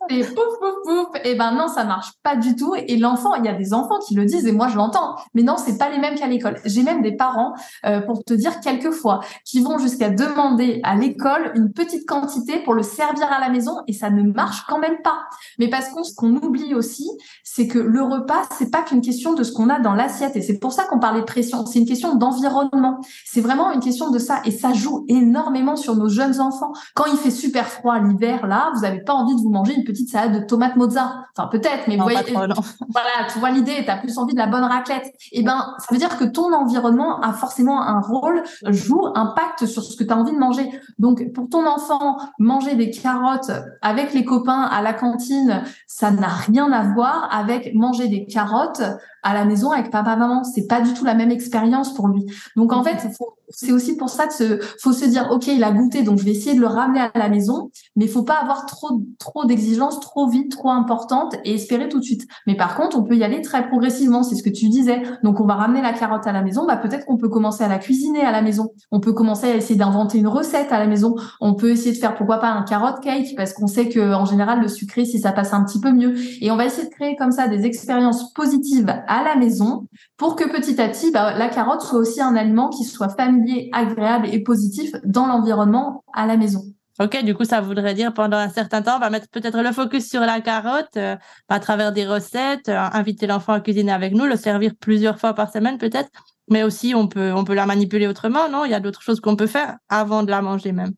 c'est 0.09 0.19
pouf, 0.35 0.59
pouf, 0.59 0.75
pouf. 0.83 1.21
Et 1.23 1.35
ben 1.35 1.51
non, 1.51 1.67
ça 1.67 1.83
marche 1.83 2.13
pas 2.23 2.35
du 2.35 2.55
tout. 2.55 2.73
Et 2.75 2.97
l'enfant, 2.97 3.35
il 3.35 3.45
y 3.45 3.47
a 3.47 3.53
des 3.53 3.75
enfants 3.75 3.99
qui 3.99 4.15
le 4.15 4.25
disent 4.25 4.47
et 4.47 4.51
moi, 4.51 4.69
je 4.69 4.75
l'entends. 4.75 5.17
Mais 5.35 5.43
non, 5.43 5.57
c'est 5.57 5.77
pas 5.77 5.89
les 5.89 5.99
mêmes 5.99 6.15
qu'à 6.15 6.27
l'école. 6.27 6.59
J'ai 6.65 6.81
même 6.81 7.03
des 7.03 7.15
parents, 7.15 7.53
euh, 7.85 8.01
pour 8.01 8.23
te 8.23 8.33
dire 8.33 8.59
quelquefois, 8.59 9.19
qui 9.45 9.61
vont 9.61 9.77
jusqu'à 9.77 10.09
demander 10.09 10.79
à 10.83 10.95
l'école 10.95 11.51
une 11.53 11.71
petite 11.71 12.07
quantité 12.07 12.59
pour 12.59 12.73
le 12.73 12.81
servir 12.81 13.31
à 13.31 13.39
la 13.39 13.49
maison 13.49 13.81
et 13.87 13.93
ça 13.93 14.09
ne 14.09 14.23
marche 14.23 14.63
quand 14.67 14.79
même 14.79 15.01
pas. 15.03 15.19
Mais 15.59 15.69
parce 15.69 15.89
qu'on, 15.89 16.03
ce 16.03 16.15
qu'on 16.15 16.35
oublie 16.37 16.73
aussi, 16.73 17.07
c'est 17.43 17.67
que 17.67 17.77
le 17.77 18.01
repas, 18.01 18.43
c'est 18.57 18.71
pas 18.71 18.81
qu'une 18.81 19.01
question 19.01 19.33
de 19.33 19.43
ce 19.43 19.51
qu'on 19.51 19.69
a 19.69 19.79
dans 19.79 19.93
l'assiette. 19.93 20.35
Et 20.35 20.41
c'est 20.41 20.57
pour 20.57 20.73
ça 20.73 20.85
qu'on 20.85 20.97
parlait 20.97 21.21
de 21.21 21.25
pression. 21.25 21.67
C'est 21.67 21.77
une 21.77 21.85
question 21.85 22.15
d'environnement. 22.15 22.99
C'est 23.25 23.41
vraiment 23.41 23.71
une 23.71 23.79
question 23.79 24.09
de 24.09 24.17
ça. 24.17 24.41
Et 24.45 24.51
ça 24.51 24.73
joue 24.73 25.05
énormément 25.07 25.75
sur 25.75 25.95
nos 25.95 26.09
jeunes 26.09 26.39
enfants. 26.39 26.73
Quand 26.95 27.05
il 27.05 27.17
fait 27.17 27.42
super 27.43 27.67
froid 27.67 27.99
l'hiver, 27.99 28.47
là, 28.47 28.71
vous 28.73 28.81
n'avez 28.81 29.01
pas 29.01 29.13
envie 29.13 29.35
de 29.35 29.41
vous 29.41 29.49
manger 29.49 29.73
une 29.75 29.83
petite 29.83 30.09
salade 30.09 30.33
de 30.33 30.45
tomates 30.45 30.75
mozza. 30.77 31.25
Enfin, 31.35 31.49
peut-être, 31.49 31.87
mais 31.87 31.97
vous 31.97 32.03
voyez, 32.03 32.19
voilà, 32.33 33.27
tu 33.31 33.39
vois 33.39 33.51
l'idée, 33.51 33.83
tu 33.83 33.89
as 33.89 33.97
plus 33.97 34.17
envie 34.17 34.33
de 34.33 34.39
la 34.39 34.47
bonne 34.47 34.63
raclette. 34.63 35.07
Et 35.31 35.39
eh 35.39 35.43
ben, 35.43 35.75
ça 35.79 35.87
veut 35.91 35.97
dire 35.97 36.17
que 36.17 36.23
ton 36.23 36.53
environnement 36.53 37.19
a 37.19 37.33
forcément 37.33 37.81
un 37.81 37.99
rôle, 37.99 38.43
joue, 38.67 39.07
impact 39.15 39.65
sur 39.65 39.83
ce 39.83 39.97
que 39.97 40.03
tu 40.03 40.11
as 40.11 40.17
envie 40.17 40.31
de 40.31 40.39
manger. 40.39 40.69
Donc, 40.99 41.33
pour 41.33 41.49
ton 41.49 41.65
enfant, 41.67 42.17
manger 42.39 42.75
des 42.75 42.89
carottes 42.89 43.51
avec 43.81 44.13
les 44.13 44.23
copains 44.23 44.61
à 44.61 44.81
la 44.81 44.93
cantine, 44.93 45.63
ça 45.87 46.11
n'a 46.11 46.27
rien 46.27 46.71
à 46.71 46.93
voir 46.93 47.27
avec 47.31 47.73
manger 47.75 48.07
des 48.07 48.25
carottes 48.25 48.81
à 49.23 49.33
la 49.33 49.45
maison 49.45 49.71
avec 49.71 49.89
papa 49.89 50.15
maman. 50.15 50.43
C'est 50.43 50.67
pas 50.67 50.81
du 50.81 50.93
tout 50.93 51.05
la 51.05 51.15
même 51.15 51.31
expérience 51.31 51.93
pour 51.93 52.07
lui. 52.07 52.25
Donc 52.55 52.73
en 52.73 52.83
fait 52.83 53.07
c'est 53.49 53.71
aussi 53.71 53.95
pour 53.97 54.09
ça 54.09 54.27
que 54.27 54.33
se, 54.33 54.59
faut 54.81 54.93
se 54.93 55.05
dire 55.05 55.29
ok 55.31 55.47
il 55.47 55.63
a 55.63 55.71
goûté 55.71 56.01
donc 56.01 56.17
je 56.17 56.23
vais 56.23 56.31
essayer 56.31 56.55
de 56.55 56.61
le 56.61 56.67
ramener 56.67 56.99
à 56.99 57.11
la 57.15 57.29
maison. 57.29 57.71
Mais 57.95 58.07
faut 58.07 58.23
pas 58.23 58.35
avoir 58.41 58.65
trop 58.65 59.01
trop 59.19 59.45
d'exigences 59.45 59.99
trop 59.99 60.27
vite 60.27 60.51
trop 60.51 60.69
importantes 60.69 61.35
et 61.43 61.53
espérer 61.53 61.89
tout 61.89 61.99
de 61.99 62.03
suite. 62.03 62.27
Mais 62.47 62.55
par 62.55 62.75
contre 62.75 62.97
on 62.97 63.03
peut 63.03 63.15
y 63.15 63.23
aller 63.23 63.41
très 63.41 63.67
progressivement. 63.67 64.23
C'est 64.23 64.35
ce 64.35 64.43
que 64.43 64.49
tu 64.49 64.69
disais. 64.69 65.01
Donc 65.23 65.39
on 65.39 65.45
va 65.45 65.55
ramener 65.55 65.81
la 65.81 65.93
carotte 65.93 66.27
à 66.27 66.31
la 66.31 66.41
maison. 66.41 66.65
Bah 66.65 66.77
peut-être 66.77 67.05
qu'on 67.05 67.17
peut 67.17 67.29
commencer 67.29 67.63
à 67.63 67.67
la 67.67 67.79
cuisiner 67.79 68.21
à 68.21 68.31
la 68.31 68.41
maison. 68.41 68.71
On 68.91 68.99
peut 68.99 69.13
commencer 69.13 69.47
à 69.47 69.55
essayer 69.55 69.75
d'inventer 69.75 70.17
une 70.17 70.27
recette 70.27 70.71
à 70.71 70.79
la 70.79 70.87
maison. 70.87 71.15
On 71.41 71.53
peut 71.53 71.71
essayer 71.71 71.91
de 71.91 71.97
faire 71.97 72.15
pourquoi 72.15 72.39
pas 72.39 72.49
un 72.49 72.63
carotte 72.63 73.01
cake 73.01 73.35
parce 73.37 73.53
qu'on 73.53 73.67
sait 73.67 73.89
que 73.89 74.13
en 74.13 74.25
général 74.25 74.61
le 74.61 74.67
sucré 74.67 75.05
si 75.05 75.19
ça 75.19 75.31
passe 75.31 75.53
un 75.53 75.63
petit 75.63 75.79
peu 75.79 75.91
mieux. 75.91 76.15
Et 76.41 76.51
on 76.51 76.55
va 76.55 76.65
essayer 76.65 76.87
de 76.87 76.93
créer 76.93 77.15
comme 77.15 77.31
ça 77.31 77.47
des 77.47 77.65
expériences 77.65 78.33
positives 78.33 78.93
la 79.21 79.35
maison 79.35 79.87
pour 80.17 80.37
que 80.37 80.49
petit 80.49 80.79
à 80.81 80.87
petit, 80.87 81.11
bah, 81.11 81.37
la 81.37 81.49
carotte 81.49 81.81
soit 81.81 81.99
aussi 81.99 82.21
un 82.21 82.35
aliment 82.37 82.69
qui 82.69 82.85
soit 82.85 83.09
familier, 83.09 83.69
agréable 83.73 84.29
et 84.31 84.39
positif 84.39 84.91
dans 85.03 85.27
l'environnement 85.27 86.03
à 86.13 86.25
la 86.25 86.37
maison. 86.37 86.63
Ok, 86.99 87.23
du 87.23 87.33
coup, 87.33 87.43
ça 87.43 87.59
voudrait 87.59 87.95
dire 87.95 88.13
pendant 88.13 88.37
un 88.37 88.49
certain 88.49 88.81
temps, 88.81 88.97
on 88.97 88.99
va 88.99 89.09
mettre 89.09 89.27
peut-être 89.29 89.61
le 89.61 89.71
focus 89.71 90.07
sur 90.07 90.21
la 90.21 90.41
carotte 90.41 90.95
euh, 90.95 91.15
à 91.49 91.59
travers 91.59 91.91
des 91.91 92.05
recettes, 92.05 92.69
euh, 92.69 92.79
inviter 92.93 93.25
l'enfant 93.25 93.53
à 93.53 93.61
cuisiner 93.61 93.91
avec 93.91 94.13
nous, 94.13 94.25
le 94.25 94.35
servir 94.35 94.73
plusieurs 94.79 95.19
fois 95.19 95.33
par 95.33 95.51
semaine 95.51 95.79
peut-être, 95.79 96.09
mais 96.49 96.61
aussi 96.63 96.93
on 96.95 97.07
peut 97.07 97.33
on 97.33 97.43
peut 97.43 97.55
la 97.55 97.65
manipuler 97.65 98.07
autrement, 98.07 98.47
non? 98.47 98.63
Il 98.63 98.71
y 98.71 98.75
a 98.75 98.79
d'autres 98.79 99.01
choses 99.01 99.19
qu'on 99.19 99.35
peut 99.35 99.47
faire 99.47 99.77
avant 99.89 100.21
de 100.21 100.29
la 100.29 100.43
manger 100.43 100.71
même. 100.71 100.93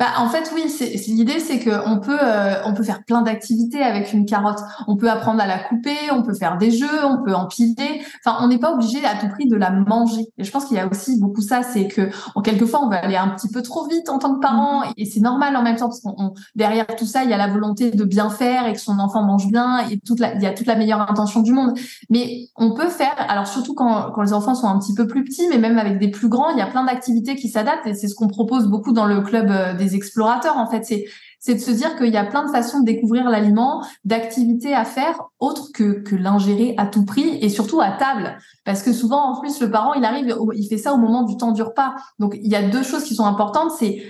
Bah, 0.00 0.06
en 0.18 0.28
fait, 0.28 0.50
oui, 0.52 0.68
c'est, 0.68 0.90
l'idée, 1.06 1.38
c'est 1.38 1.60
qu'on 1.60 2.00
peut, 2.00 2.18
euh, 2.20 2.56
on 2.64 2.74
peut 2.74 2.82
faire 2.82 3.04
plein 3.04 3.22
d'activités 3.22 3.80
avec 3.80 4.12
une 4.12 4.26
carotte. 4.26 4.58
On 4.88 4.96
peut 4.96 5.08
apprendre 5.08 5.40
à 5.40 5.46
la 5.46 5.58
couper, 5.58 5.94
on 6.10 6.22
peut 6.22 6.34
faire 6.34 6.58
des 6.58 6.72
jeux, 6.72 7.04
on 7.04 7.22
peut 7.22 7.32
empiler. 7.32 8.02
Enfin, 8.24 8.38
on 8.40 8.48
n'est 8.48 8.58
pas 8.58 8.72
obligé 8.72 9.04
à 9.04 9.14
tout 9.14 9.28
prix 9.28 9.46
de 9.46 9.54
la 9.54 9.70
manger. 9.70 10.26
Et 10.36 10.42
je 10.42 10.50
pense 10.50 10.64
qu'il 10.64 10.76
y 10.76 10.80
a 10.80 10.88
aussi 10.88 11.20
beaucoup 11.20 11.42
ça, 11.42 11.62
c'est 11.62 11.86
que 11.86 12.10
en 12.34 12.42
quelquefois, 12.42 12.80
on 12.84 12.88
va 12.88 13.04
aller 13.04 13.16
un 13.16 13.28
petit 13.28 13.48
peu 13.48 13.62
trop 13.62 13.86
vite 13.86 14.08
en 14.08 14.18
tant 14.18 14.34
que 14.34 14.40
parent, 14.40 14.82
mm-hmm. 14.82 14.92
et 14.96 15.04
c'est 15.04 15.20
normal 15.20 15.54
en 15.56 15.62
même 15.62 15.76
temps 15.76 15.86
parce 15.86 16.00
qu'on 16.00 16.34
derrière 16.56 16.86
tout 16.86 17.06
ça, 17.06 17.22
il 17.22 17.30
y 17.30 17.32
a 17.32 17.36
la 17.36 17.48
volonté 17.48 17.92
de 17.92 18.04
bien 18.04 18.30
faire 18.30 18.66
et 18.66 18.72
que 18.72 18.80
son 18.80 18.98
enfant 18.98 19.22
mange 19.22 19.46
bien 19.46 19.78
et 19.88 20.00
toute 20.00 20.18
la, 20.18 20.34
il 20.34 20.42
y 20.42 20.46
a 20.46 20.52
toute 20.52 20.66
la 20.66 20.74
meilleure 20.74 21.08
intention 21.08 21.40
du 21.40 21.52
monde. 21.52 21.78
Mais 22.10 22.48
on 22.56 22.74
peut 22.74 22.88
faire, 22.88 23.14
alors 23.28 23.46
surtout 23.46 23.74
quand, 23.74 24.10
quand 24.10 24.22
les 24.22 24.32
enfants 24.32 24.56
sont 24.56 24.66
un 24.66 24.78
petit 24.80 24.94
peu 24.94 25.06
plus 25.06 25.22
petits, 25.22 25.46
mais 25.48 25.58
même 25.58 25.78
avec 25.78 26.00
des 26.00 26.08
plus 26.08 26.28
grands, 26.28 26.50
il 26.50 26.58
y 26.58 26.62
a 26.62 26.66
plein 26.66 26.84
d'activités 26.84 27.36
qui 27.36 27.48
s'adaptent 27.48 27.86
et 27.86 27.94
c'est 27.94 28.08
ce 28.08 28.16
qu'on 28.16 28.28
propose 28.28 28.66
beaucoup 28.66 28.92
dans 28.92 29.06
le 29.06 29.20
club 29.20 29.50
euh, 29.50 29.74
explorateurs. 29.92 30.56
En 30.56 30.70
fait, 30.70 30.84
c'est 30.84 31.06
c'est 31.44 31.56
de 31.56 31.60
se 31.60 31.70
dire 31.70 31.94
qu'il 31.96 32.08
y 32.08 32.16
a 32.16 32.24
plein 32.24 32.46
de 32.46 32.50
façons 32.50 32.80
de 32.80 32.86
découvrir 32.86 33.28
l'aliment, 33.28 33.84
d'activités 34.06 34.74
à 34.74 34.86
faire 34.86 35.24
autres 35.38 35.72
que, 35.74 36.00
que 36.00 36.16
l'ingérer 36.16 36.74
à 36.78 36.86
tout 36.86 37.04
prix 37.04 37.36
et 37.42 37.50
surtout 37.50 37.82
à 37.82 37.90
table. 37.90 38.38
Parce 38.64 38.82
que 38.82 38.94
souvent, 38.94 39.30
en 39.30 39.40
plus, 39.40 39.60
le 39.60 39.70
parent, 39.70 39.92
il 39.92 40.06
arrive, 40.06 40.34
il 40.54 40.66
fait 40.68 40.78
ça 40.78 40.94
au 40.94 40.96
moment 40.96 41.24
du 41.24 41.36
temps 41.36 41.52
du 41.52 41.60
repas. 41.60 41.96
Donc, 42.18 42.38
il 42.42 42.50
y 42.50 42.56
a 42.56 42.66
deux 42.66 42.82
choses 42.82 43.04
qui 43.04 43.14
sont 43.14 43.26
importantes. 43.26 43.72
C'est 43.78 44.02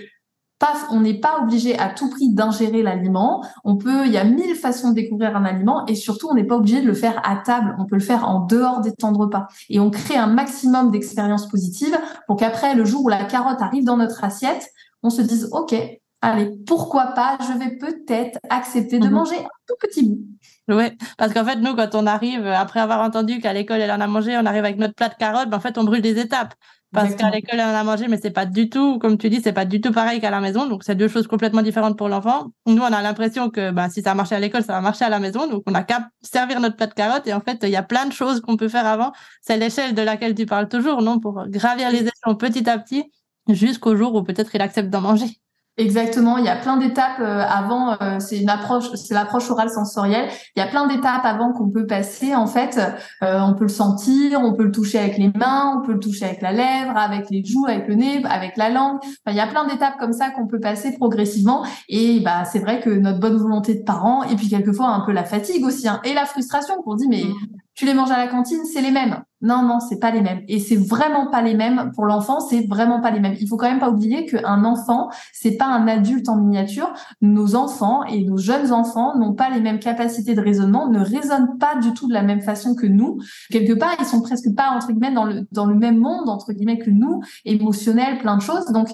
pas, 0.59 0.75
on 0.91 1.01
n'est 1.01 1.19
pas 1.19 1.41
obligé 1.41 1.77
à 1.77 1.89
tout 1.89 2.09
prix 2.09 2.33
d'ingérer 2.33 2.81
l'aliment. 2.83 3.43
On 3.65 3.75
peut, 3.75 4.05
il 4.05 4.13
y 4.13 4.17
a 4.17 4.23
mille 4.23 4.55
façons 4.55 4.91
de 4.91 4.95
découvrir 4.95 5.35
un 5.35 5.43
aliment 5.43 5.85
et 5.87 5.95
surtout, 5.95 6.29
on 6.31 6.35
n'est 6.35 6.45
pas 6.45 6.55
obligé 6.55 6.81
de 6.81 6.87
le 6.87 6.93
faire 6.93 7.21
à 7.29 7.35
table. 7.35 7.75
On 7.79 7.85
peut 7.85 7.97
le 7.97 8.01
faire 8.01 8.25
en 8.29 8.45
dehors 8.45 8.79
des 8.79 8.93
temps 8.93 9.11
de 9.11 9.17
repas. 9.17 9.47
Et 9.69 9.81
on 9.81 9.89
crée 9.89 10.15
un 10.15 10.27
maximum 10.27 10.89
d'expériences 10.89 11.49
positives 11.49 11.99
pour 12.27 12.37
qu'après, 12.37 12.75
le 12.75 12.85
jour 12.85 13.03
où 13.03 13.09
la 13.09 13.25
carotte 13.25 13.61
arrive 13.61 13.83
dans 13.83 13.97
notre 13.97 14.23
assiette, 14.23 14.69
on 15.05 15.09
se 15.09 15.21
dise, 15.21 15.49
OK, 15.51 15.75
allez, 16.21 16.51
pourquoi 16.65 17.07
pas, 17.07 17.37
je 17.41 17.57
vais 17.57 17.77
peut-être 17.77 18.39
accepter 18.49 18.99
de 18.99 19.07
mhm. 19.07 19.13
manger 19.13 19.37
un 19.37 19.57
tout 19.67 19.75
petit 19.79 20.09
bout. 20.09 20.19
Oui, 20.67 20.85
parce 21.17 21.31
qu'en 21.31 21.45
fait, 21.45 21.57
nous, 21.57 21.75
quand 21.75 21.93
on 21.93 22.07
arrive, 22.07 22.47
après 22.47 22.79
avoir 22.79 23.01
entendu 23.01 23.39
qu'à 23.39 23.53
l'école, 23.53 23.81
elle 23.81 23.91
en 23.91 24.01
a 24.01 24.07
mangé, 24.07 24.35
on 24.35 24.45
arrive 24.45 24.65
avec 24.65 24.77
notre 24.77 24.95
plat 24.95 25.09
de 25.09 25.13
carottes, 25.13 25.49
ben, 25.49 25.57
en 25.57 25.59
fait, 25.59 25.77
on 25.77 25.83
brûle 25.83 26.01
des 26.01 26.19
étapes. 26.19 26.55
Parce 26.91 27.13
qu'à 27.15 27.29
l'école, 27.29 27.59
elle 27.59 27.65
en 27.65 27.75
a 27.75 27.83
mangé, 27.83 28.07
mais 28.07 28.17
c'est 28.21 28.31
pas 28.31 28.45
du 28.45 28.69
tout, 28.69 28.99
comme 28.99 29.17
tu 29.17 29.29
dis, 29.29 29.41
c'est 29.43 29.51
pas 29.51 29.65
du 29.65 29.81
tout 29.81 29.91
pareil 29.91 30.21
qu'à 30.21 30.29
la 30.29 30.39
maison. 30.39 30.65
Donc, 30.65 30.83
c'est 30.85 30.95
deux 30.95 31.09
choses 31.09 31.27
complètement 31.27 31.61
différentes 31.61 31.97
pour 31.97 32.07
l'enfant. 32.07 32.51
Nous, 32.65 32.81
on 32.81 32.85
a 32.85 33.01
l'impression 33.01 33.49
que 33.49 33.71
bah, 33.71 33.89
si 33.89 34.01
ça 34.01 34.11
a 34.11 34.15
marché 34.15 34.33
à 34.33 34.39
l'école, 34.39 34.63
ça 34.63 34.73
va 34.73 34.81
marcher 34.81 35.03
à 35.03 35.09
la 35.09 35.19
maison. 35.19 35.45
Donc, 35.47 35.63
on 35.65 35.75
a 35.75 35.83
qu'à 35.83 36.09
servir 36.21 36.61
notre 36.61 36.77
plat 36.77 36.87
de 36.87 36.93
carottes. 36.93 37.27
Et 37.27 37.33
en 37.33 37.41
fait, 37.41 37.59
il 37.63 37.69
y 37.69 37.75
a 37.75 37.83
plein 37.83 38.05
de 38.05 38.13
choses 38.13 38.39
qu'on 38.39 38.55
peut 38.55 38.69
faire 38.69 38.85
avant. 38.85 39.11
C'est 39.41 39.57
l'échelle 39.57 39.93
de 39.93 40.01
laquelle 40.01 40.35
tu 40.35 40.45
parles 40.45 40.69
toujours, 40.69 41.01
non? 41.01 41.19
Pour 41.19 41.45
gravir 41.47 41.91
les 41.91 42.03
échelons 42.03 42.35
petit 42.37 42.69
à 42.69 42.79
petit 42.79 43.03
jusqu'au 43.49 43.95
jour 43.95 44.15
où 44.15 44.23
peut-être 44.23 44.53
il 44.55 44.61
accepte 44.61 44.89
d'en 44.89 45.01
manger. 45.01 45.39
Exactement, 45.77 46.37
il 46.37 46.45
y 46.45 46.49
a 46.49 46.55
plein 46.55 46.77
d'étapes 46.77 47.19
euh, 47.19 47.41
avant. 47.41 48.01
Euh, 48.01 48.19
c'est 48.19 48.39
une 48.39 48.49
approche, 48.49 48.85
c'est 48.93 49.13
l'approche 49.13 49.51
orale 49.51 49.69
sensorielle. 49.69 50.29
Il 50.55 50.61
y 50.61 50.63
a 50.63 50.67
plein 50.67 50.87
d'étapes 50.87 51.25
avant 51.25 51.51
qu'on 51.51 51.69
peut 51.69 51.85
passer. 51.85 52.33
En 52.33 52.47
fait, 52.47 52.79
euh, 53.21 53.39
on 53.41 53.55
peut 53.55 53.65
le 53.65 53.69
sentir, 53.69 54.39
on 54.39 54.53
peut 54.53 54.63
le 54.63 54.71
toucher 54.71 54.99
avec 54.99 55.17
les 55.17 55.29
mains, 55.35 55.77
on 55.77 55.85
peut 55.85 55.91
le 55.91 55.99
toucher 55.99 56.23
avec 56.23 56.41
la 56.41 56.53
lèvre, 56.53 56.95
avec 56.95 57.29
les 57.29 57.43
joues, 57.43 57.65
avec 57.65 57.89
le 57.89 57.95
nez, 57.95 58.23
avec 58.23 58.55
la 58.55 58.69
langue. 58.69 58.99
Enfin, 59.03 59.31
il 59.31 59.35
y 59.35 59.41
a 59.41 59.47
plein 59.47 59.67
d'étapes 59.67 59.97
comme 59.99 60.13
ça 60.13 60.29
qu'on 60.29 60.47
peut 60.47 60.61
passer 60.61 60.93
progressivement. 60.93 61.65
Et 61.89 62.21
bah, 62.21 62.45
c'est 62.45 62.59
vrai 62.59 62.79
que 62.79 62.89
notre 62.89 63.19
bonne 63.19 63.35
volonté 63.35 63.75
de 63.75 63.83
parents 63.83 64.23
et 64.23 64.37
puis 64.37 64.47
quelquefois 64.47 64.87
un 64.87 65.01
peu 65.01 65.11
la 65.11 65.25
fatigue 65.25 65.65
aussi 65.65 65.89
hein, 65.89 65.99
et 66.05 66.13
la 66.13 66.25
frustration 66.25 66.81
qu'on 66.83 66.95
dit 66.95 67.09
mais 67.09 67.23
mmh 67.23 67.33
tu 67.75 67.85
les 67.85 67.93
manges 67.93 68.11
à 68.11 68.17
la 68.17 68.27
cantine, 68.27 68.63
c'est 68.63 68.81
les 68.81 68.91
mêmes. 68.91 69.21
Non, 69.41 69.63
non, 69.63 69.79
c'est 69.79 69.99
pas 69.99 70.11
les 70.11 70.21
mêmes. 70.21 70.41
Et 70.47 70.59
c'est 70.59 70.77
vraiment 70.77 71.29
pas 71.29 71.41
les 71.41 71.55
mêmes 71.55 71.91
pour 71.93 72.05
l'enfant, 72.05 72.39
c'est 72.39 72.65
vraiment 72.67 73.01
pas 73.01 73.11
les 73.11 73.19
mêmes. 73.19 73.35
Il 73.39 73.47
faut 73.47 73.57
quand 73.57 73.69
même 73.69 73.79
pas 73.79 73.89
oublier 73.89 74.25
qu'un 74.25 74.63
enfant, 74.63 75.09
c'est 75.33 75.57
pas 75.57 75.65
un 75.65 75.87
adulte 75.87 76.29
en 76.29 76.37
miniature. 76.37 76.93
Nos 77.21 77.55
enfants 77.55 78.03
et 78.05 78.23
nos 78.23 78.37
jeunes 78.37 78.71
enfants 78.71 79.17
n'ont 79.17 79.33
pas 79.33 79.49
les 79.49 79.59
mêmes 79.59 79.79
capacités 79.79 80.35
de 80.35 80.41
raisonnement, 80.41 80.89
ne 80.89 80.99
raisonnent 80.99 81.57
pas 81.59 81.75
du 81.75 81.93
tout 81.93 82.07
de 82.07 82.13
la 82.13 82.23
même 82.23 82.41
façon 82.41 82.75
que 82.75 82.87
nous. 82.87 83.19
Quelque 83.51 83.73
part, 83.73 83.95
ils 83.99 84.05
sont 84.05 84.21
presque 84.21 84.55
pas, 84.55 84.69
entre 84.69 84.87
guillemets, 84.87 85.13
dans 85.13 85.65
le, 85.65 85.75
même 85.75 85.97
monde, 85.97 86.29
entre 86.29 86.53
guillemets, 86.53 86.79
que 86.79 86.89
nous, 86.89 87.21
émotionnel, 87.43 88.19
plein 88.19 88.37
de 88.37 88.41
choses. 88.41 88.65
Donc, 88.67 88.87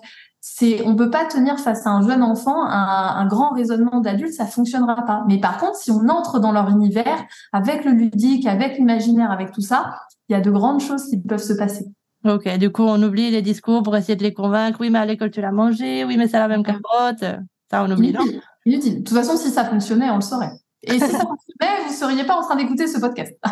c'est 0.43 0.82
on 0.88 0.95
peut 0.95 1.12
pas 1.12 1.25
tenir 1.25 1.60
face 1.60 1.86
à 1.86 1.91
un 1.91 2.01
jeune 2.01 2.23
enfant 2.23 2.65
un, 2.65 3.15
un 3.15 3.27
grand 3.27 3.51
raisonnement 3.51 4.01
d'adulte, 4.01 4.34
ça 4.34 4.47
fonctionnera 4.47 5.06
pas. 5.06 5.23
Mais 5.27 5.39
par 5.39 5.60
contre, 5.60 5.75
si 5.75 5.91
on 5.91 6.10
entre 6.10 6.39
dans 6.39 6.51
leur 6.51 6.67
univers 6.69 7.25
avec 7.54 7.86
le 7.86 7.91
ludique, 7.91 8.47
avec 8.47 8.80
l'imaginaire, 8.80 9.30
avec 9.30 9.51
tout 9.51 9.62
ça, 9.62 9.93
il 10.31 10.33
y 10.33 10.37
a 10.37 10.41
de 10.41 10.49
grandes 10.49 10.79
choses 10.79 11.07
qui 11.09 11.17
peuvent 11.17 11.43
se 11.43 11.51
passer. 11.51 11.85
Ok, 12.23 12.47
du 12.57 12.71
coup, 12.71 12.83
on 12.83 13.03
oublie 13.03 13.31
les 13.31 13.41
discours 13.41 13.83
pour 13.83 13.97
essayer 13.97 14.15
de 14.15 14.23
les 14.23 14.33
convaincre. 14.33 14.77
Oui, 14.79 14.89
mais 14.89 14.99
à 14.99 15.05
l'école, 15.05 15.29
tu 15.29 15.41
l'as 15.41 15.51
mangé. 15.51 16.05
Oui, 16.05 16.15
mais 16.15 16.29
c'est 16.29 16.39
la 16.39 16.47
même 16.47 16.63
carotte. 16.63 17.25
Ça, 17.69 17.83
on 17.83 17.91
oublie, 17.91 18.13
non? 18.13 18.21
Inutile. 18.65 18.99
De 18.99 19.03
toute 19.03 19.17
façon, 19.17 19.35
si 19.35 19.49
ça 19.49 19.65
fonctionnait, 19.65 20.09
on 20.09 20.15
le 20.15 20.21
saurait. 20.21 20.51
Et 20.83 20.93
si 20.93 20.99
ça 20.99 21.19
fonctionnait, 21.19 21.83
vous 21.85 21.93
seriez 21.93 22.23
pas 22.23 22.35
en 22.35 22.41
train 22.41 22.55
d'écouter 22.55 22.87
ce 22.87 22.99
podcast. 22.99 23.35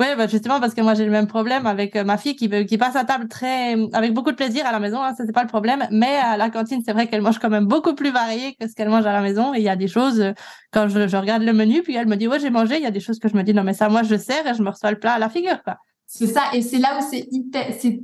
Oui, 0.00 0.06
bah 0.16 0.26
justement 0.26 0.58
parce 0.58 0.74
que 0.74 0.80
moi 0.80 0.94
j'ai 0.94 1.04
le 1.04 1.10
même 1.10 1.26
problème 1.26 1.66
avec 1.66 1.94
euh, 1.96 2.04
ma 2.04 2.16
fille 2.16 2.34
qui, 2.34 2.48
qui 2.66 2.78
passe 2.78 2.96
à 2.96 3.04
table 3.04 3.28
très 3.28 3.76
avec 3.92 4.14
beaucoup 4.14 4.30
de 4.30 4.36
plaisir 4.36 4.66
à 4.66 4.72
la 4.72 4.80
maison. 4.80 5.02
Hein, 5.02 5.14
ça 5.14 5.24
c'est 5.26 5.32
pas 5.32 5.42
le 5.42 5.48
problème, 5.48 5.86
mais 5.90 6.16
à 6.16 6.36
la 6.36 6.50
cantine 6.50 6.82
c'est 6.84 6.92
vrai 6.92 7.06
qu'elle 7.06 7.20
mange 7.20 7.38
quand 7.38 7.50
même 7.50 7.66
beaucoup 7.66 7.94
plus 7.94 8.10
varié 8.10 8.56
que 8.58 8.66
ce 8.66 8.74
qu'elle 8.74 8.88
mange 8.88 9.06
à 9.06 9.12
la 9.12 9.20
maison. 9.20 9.54
Et 9.54 9.58
il 9.58 9.64
y 9.64 9.68
a 9.68 9.76
des 9.76 9.88
choses 9.88 10.20
euh, 10.20 10.32
quand 10.72 10.88
je, 10.88 11.06
je, 11.06 11.16
regarde 11.16 11.42
le 11.42 11.52
menu 11.52 11.82
puis 11.82 11.94
elle 11.94 12.08
me 12.08 12.16
dit 12.16 12.26
ouais 12.26 12.40
j'ai 12.40 12.50
mangé, 12.50 12.76
il 12.76 12.82
y 12.82 12.86
a 12.86 12.90
des 12.90 13.00
choses 13.00 13.18
que 13.18 13.28
je 13.28 13.36
me 13.36 13.42
dis 13.42 13.54
non 13.54 13.62
mais 13.62 13.74
ça 13.74 13.88
moi 13.88 14.02
je 14.02 14.16
sers 14.16 14.46
et 14.46 14.54
je 14.54 14.62
me 14.62 14.70
reçois 14.70 14.90
le 14.90 14.98
plat 14.98 15.12
à 15.12 15.18
la 15.18 15.28
figure 15.28 15.62
quoi. 15.62 15.76
C'est 16.16 16.28
ça, 16.28 16.42
et 16.52 16.62
c'est 16.62 16.78
là 16.78 16.96
où 16.96 17.04
c'est 17.10 17.28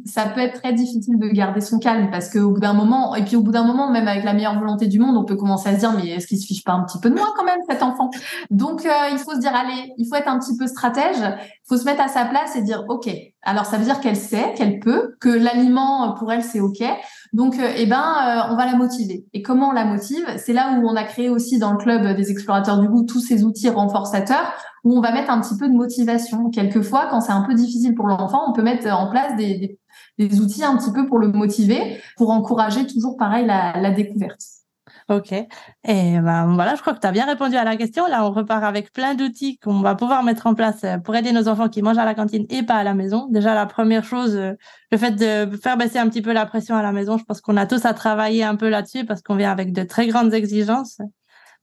ça 0.04 0.26
peut 0.26 0.40
être 0.40 0.60
très 0.60 0.72
difficile 0.72 1.16
de 1.16 1.28
garder 1.28 1.60
son 1.60 1.78
calme 1.78 2.10
parce 2.10 2.28
qu'au 2.28 2.50
bout 2.50 2.58
d'un 2.58 2.72
moment, 2.72 3.14
et 3.14 3.24
puis 3.24 3.36
au 3.36 3.40
bout 3.40 3.52
d'un 3.52 3.62
moment, 3.62 3.88
même 3.88 4.08
avec 4.08 4.24
la 4.24 4.32
meilleure 4.32 4.58
volonté 4.58 4.88
du 4.88 4.98
monde, 4.98 5.16
on 5.16 5.24
peut 5.24 5.36
commencer 5.36 5.68
à 5.68 5.74
se 5.74 5.78
dire 5.78 5.92
mais 5.92 6.08
est-ce 6.08 6.26
qu'il 6.26 6.40
se 6.40 6.44
fiche 6.44 6.64
pas 6.64 6.72
un 6.72 6.82
petit 6.82 6.98
peu 6.98 7.08
de 7.08 7.14
moi 7.14 7.32
quand 7.36 7.44
même 7.44 7.60
cet 7.68 7.84
enfant? 7.84 8.10
Donc 8.50 8.84
euh, 8.84 8.90
il 9.12 9.18
faut 9.18 9.30
se 9.34 9.38
dire 9.38 9.54
allez, 9.54 9.92
il 9.96 10.08
faut 10.08 10.16
être 10.16 10.26
un 10.26 10.40
petit 10.40 10.56
peu 10.56 10.66
stratège, 10.66 11.18
il 11.20 11.68
faut 11.68 11.76
se 11.76 11.84
mettre 11.84 12.02
à 12.02 12.08
sa 12.08 12.24
place 12.24 12.56
et 12.56 12.62
dire 12.62 12.84
ok. 12.88 13.08
Alors 13.42 13.64
ça 13.64 13.76
veut 13.76 13.84
dire 13.84 14.00
qu'elle 14.00 14.16
sait, 14.16 14.54
qu'elle 14.56 14.80
peut, 14.80 15.14
que 15.20 15.28
l'aliment 15.28 16.12
pour 16.14 16.32
elle 16.32 16.42
c'est 16.42 16.58
ok. 16.58 16.82
Donc, 17.32 17.58
euh, 17.58 17.72
eh 17.76 17.86
ben, 17.86 17.96
euh, 17.96 18.52
on 18.52 18.56
va 18.56 18.66
la 18.66 18.76
motiver. 18.76 19.26
Et 19.32 19.42
comment 19.42 19.68
on 19.68 19.72
la 19.72 19.84
motive? 19.84 20.24
C'est 20.36 20.52
là 20.52 20.72
où 20.72 20.88
on 20.88 20.96
a 20.96 21.04
créé 21.04 21.30
aussi 21.30 21.58
dans 21.58 21.72
le 21.72 21.78
club 21.78 22.16
des 22.16 22.30
explorateurs 22.30 22.78
du 22.80 22.88
goût 22.88 23.04
tous 23.04 23.20
ces 23.20 23.44
outils 23.44 23.68
renforçateurs 23.68 24.52
où 24.82 24.96
on 24.96 25.00
va 25.00 25.12
mettre 25.12 25.30
un 25.30 25.40
petit 25.40 25.56
peu 25.56 25.68
de 25.68 25.74
motivation. 25.74 26.50
Quelquefois, 26.50 27.06
quand 27.10 27.20
c'est 27.20 27.32
un 27.32 27.42
peu 27.42 27.54
difficile 27.54 27.94
pour 27.94 28.08
l'enfant, 28.08 28.42
on 28.48 28.52
peut 28.52 28.62
mettre 28.62 28.88
en 28.88 29.10
place 29.10 29.36
des, 29.36 29.78
outils 30.18 30.64
un 30.64 30.76
petit 30.76 30.92
peu 30.92 31.06
pour 31.06 31.18
le 31.18 31.28
motiver, 31.28 32.00
pour 32.16 32.30
encourager 32.30 32.86
toujours 32.86 33.16
pareil 33.16 33.46
la, 33.46 33.80
la 33.80 33.90
découverte. 33.90 34.40
Ok. 35.10 35.32
Et 35.32 35.48
ben 36.20 36.54
voilà, 36.54 36.76
je 36.76 36.82
crois 36.82 36.94
que 36.94 37.00
tu 37.00 37.06
as 37.08 37.10
bien 37.10 37.26
répondu 37.26 37.56
à 37.56 37.64
la 37.64 37.76
question. 37.76 38.06
Là, 38.06 38.24
on 38.24 38.30
repart 38.30 38.62
avec 38.62 38.92
plein 38.92 39.14
d'outils 39.16 39.58
qu'on 39.58 39.80
va 39.80 39.96
pouvoir 39.96 40.22
mettre 40.22 40.46
en 40.46 40.54
place 40.54 40.84
euh, 40.84 40.98
pour 40.98 41.16
aider 41.16 41.32
nos 41.32 41.48
enfants 41.48 41.68
qui 41.68 41.82
mangent 41.82 41.98
à 41.98 42.04
la 42.04 42.14
cantine 42.14 42.46
et 42.48 42.62
pas 42.62 42.76
à 42.76 42.84
la 42.84 42.94
maison. 42.94 43.26
Déjà, 43.28 43.56
la 43.56 43.66
première 43.66 44.04
chose, 44.04 44.36
euh, 44.36 44.52
le 44.92 44.98
fait 44.98 45.10
de 45.10 45.56
faire 45.56 45.76
baisser 45.76 45.98
un 45.98 46.08
petit 46.08 46.22
peu 46.22 46.32
la 46.32 46.46
pression 46.46 46.76
à 46.76 46.82
la 46.82 46.92
maison, 46.92 47.18
je 47.18 47.24
pense 47.24 47.40
qu'on 47.40 47.56
a 47.56 47.66
tous 47.66 47.86
à 47.86 47.92
travailler 47.92 48.44
un 48.44 48.54
peu 48.54 48.68
là-dessus 48.68 49.04
parce 49.04 49.20
qu'on 49.20 49.34
vient 49.34 49.50
avec 49.50 49.72
de 49.72 49.82
très 49.82 50.06
grandes 50.06 50.32
exigences. 50.32 51.00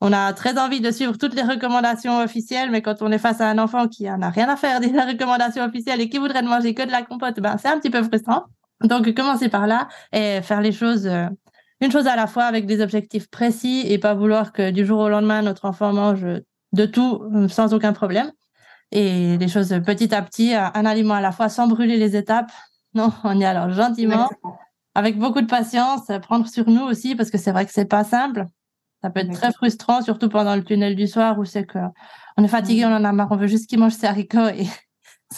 On 0.01 0.11
a 0.11 0.33
très 0.33 0.59
envie 0.59 0.81
de 0.81 0.91
suivre 0.91 1.17
toutes 1.17 1.33
les 1.33 1.41
recommandations 1.41 2.19
officielles, 2.19 2.69
mais 2.69 2.81
quand 2.81 3.01
on 3.01 3.13
est 3.13 3.17
face 3.17 3.39
à 3.39 3.47
un 3.49 3.59
enfant 3.59 3.87
qui 3.87 4.11
en 4.11 4.21
a 4.23 4.29
rien 4.29 4.49
à 4.49 4.57
faire 4.57 4.81
des 4.81 4.87
recommandations 5.11 5.63
officielles 5.63 6.01
et 6.01 6.09
qui 6.09 6.17
voudrait 6.17 6.41
ne 6.41 6.49
manger 6.49 6.73
que 6.73 6.83
de 6.83 6.91
la 6.91 7.01
compote, 7.01 7.39
ben 7.39 7.55
c'est 7.57 7.69
un 7.69 7.79
petit 7.79 7.89
peu 7.89 8.03
frustrant. 8.03 8.43
Donc, 8.81 9.11
commencer 9.15 9.47
par 9.47 9.67
là 9.67 9.87
et 10.11 10.41
faire 10.41 10.61
les 10.61 10.73
choses 10.73 11.07
euh, 11.07 11.27
une 11.81 11.91
chose 11.91 12.07
à 12.07 12.15
la 12.15 12.27
fois 12.27 12.45
avec 12.45 12.65
des 12.65 12.81
objectifs 12.81 13.29
précis 13.29 13.83
et 13.85 13.97
pas 13.97 14.13
vouloir 14.13 14.51
que 14.51 14.71
du 14.71 14.85
jour 14.85 14.99
au 14.99 15.09
lendemain 15.09 15.41
notre 15.41 15.65
enfant 15.65 15.93
mange 15.93 16.25
de 16.73 16.85
tout 16.85 17.23
euh, 17.33 17.47
sans 17.47 17.73
aucun 17.73 17.93
problème. 17.93 18.31
Et 18.91 19.37
les 19.37 19.47
choses 19.47 19.69
petit 19.85 20.13
à 20.15 20.21
petit, 20.21 20.53
un 20.53 20.85
aliment 20.85 21.15
à 21.15 21.21
la 21.21 21.31
fois 21.31 21.49
sans 21.49 21.67
brûler 21.67 21.97
les 21.97 22.15
étapes. 22.15 22.51
Non, 22.93 23.11
on 23.25 23.39
y 23.39 23.45
alors 23.45 23.69
gentiment, 23.69 24.27
avec 24.95 25.19
beaucoup 25.19 25.41
de 25.41 25.45
patience, 25.45 26.09
prendre 26.23 26.47
sur 26.47 26.67
nous 26.67 26.81
aussi 26.81 27.13
parce 27.13 27.29
que 27.29 27.37
c'est 27.37 27.51
vrai 27.51 27.65
que 27.65 27.71
c'est 27.71 27.85
pas 27.85 28.03
simple. 28.03 28.45
Ça 29.03 29.11
peut 29.11 29.19
être 29.19 29.33
très 29.33 29.51
frustrant, 29.51 30.01
surtout 30.01 30.29
pendant 30.29 30.55
le 30.55 30.63
tunnel 30.63 30.95
du 30.95 31.05
soir 31.05 31.37
où 31.37 31.45
c'est 31.45 31.65
que 31.65 31.77
on 32.37 32.43
est 32.43 32.47
fatigué, 32.47 32.85
on 32.85 32.95
en 32.95 33.03
a 33.03 33.11
marre, 33.11 33.27
on 33.29 33.35
veut 33.35 33.45
juste 33.45 33.69
qu'il 33.69 33.77
mange 33.77 33.91
ses 33.91 34.07
haricots 34.07 34.47
et, 34.47 34.65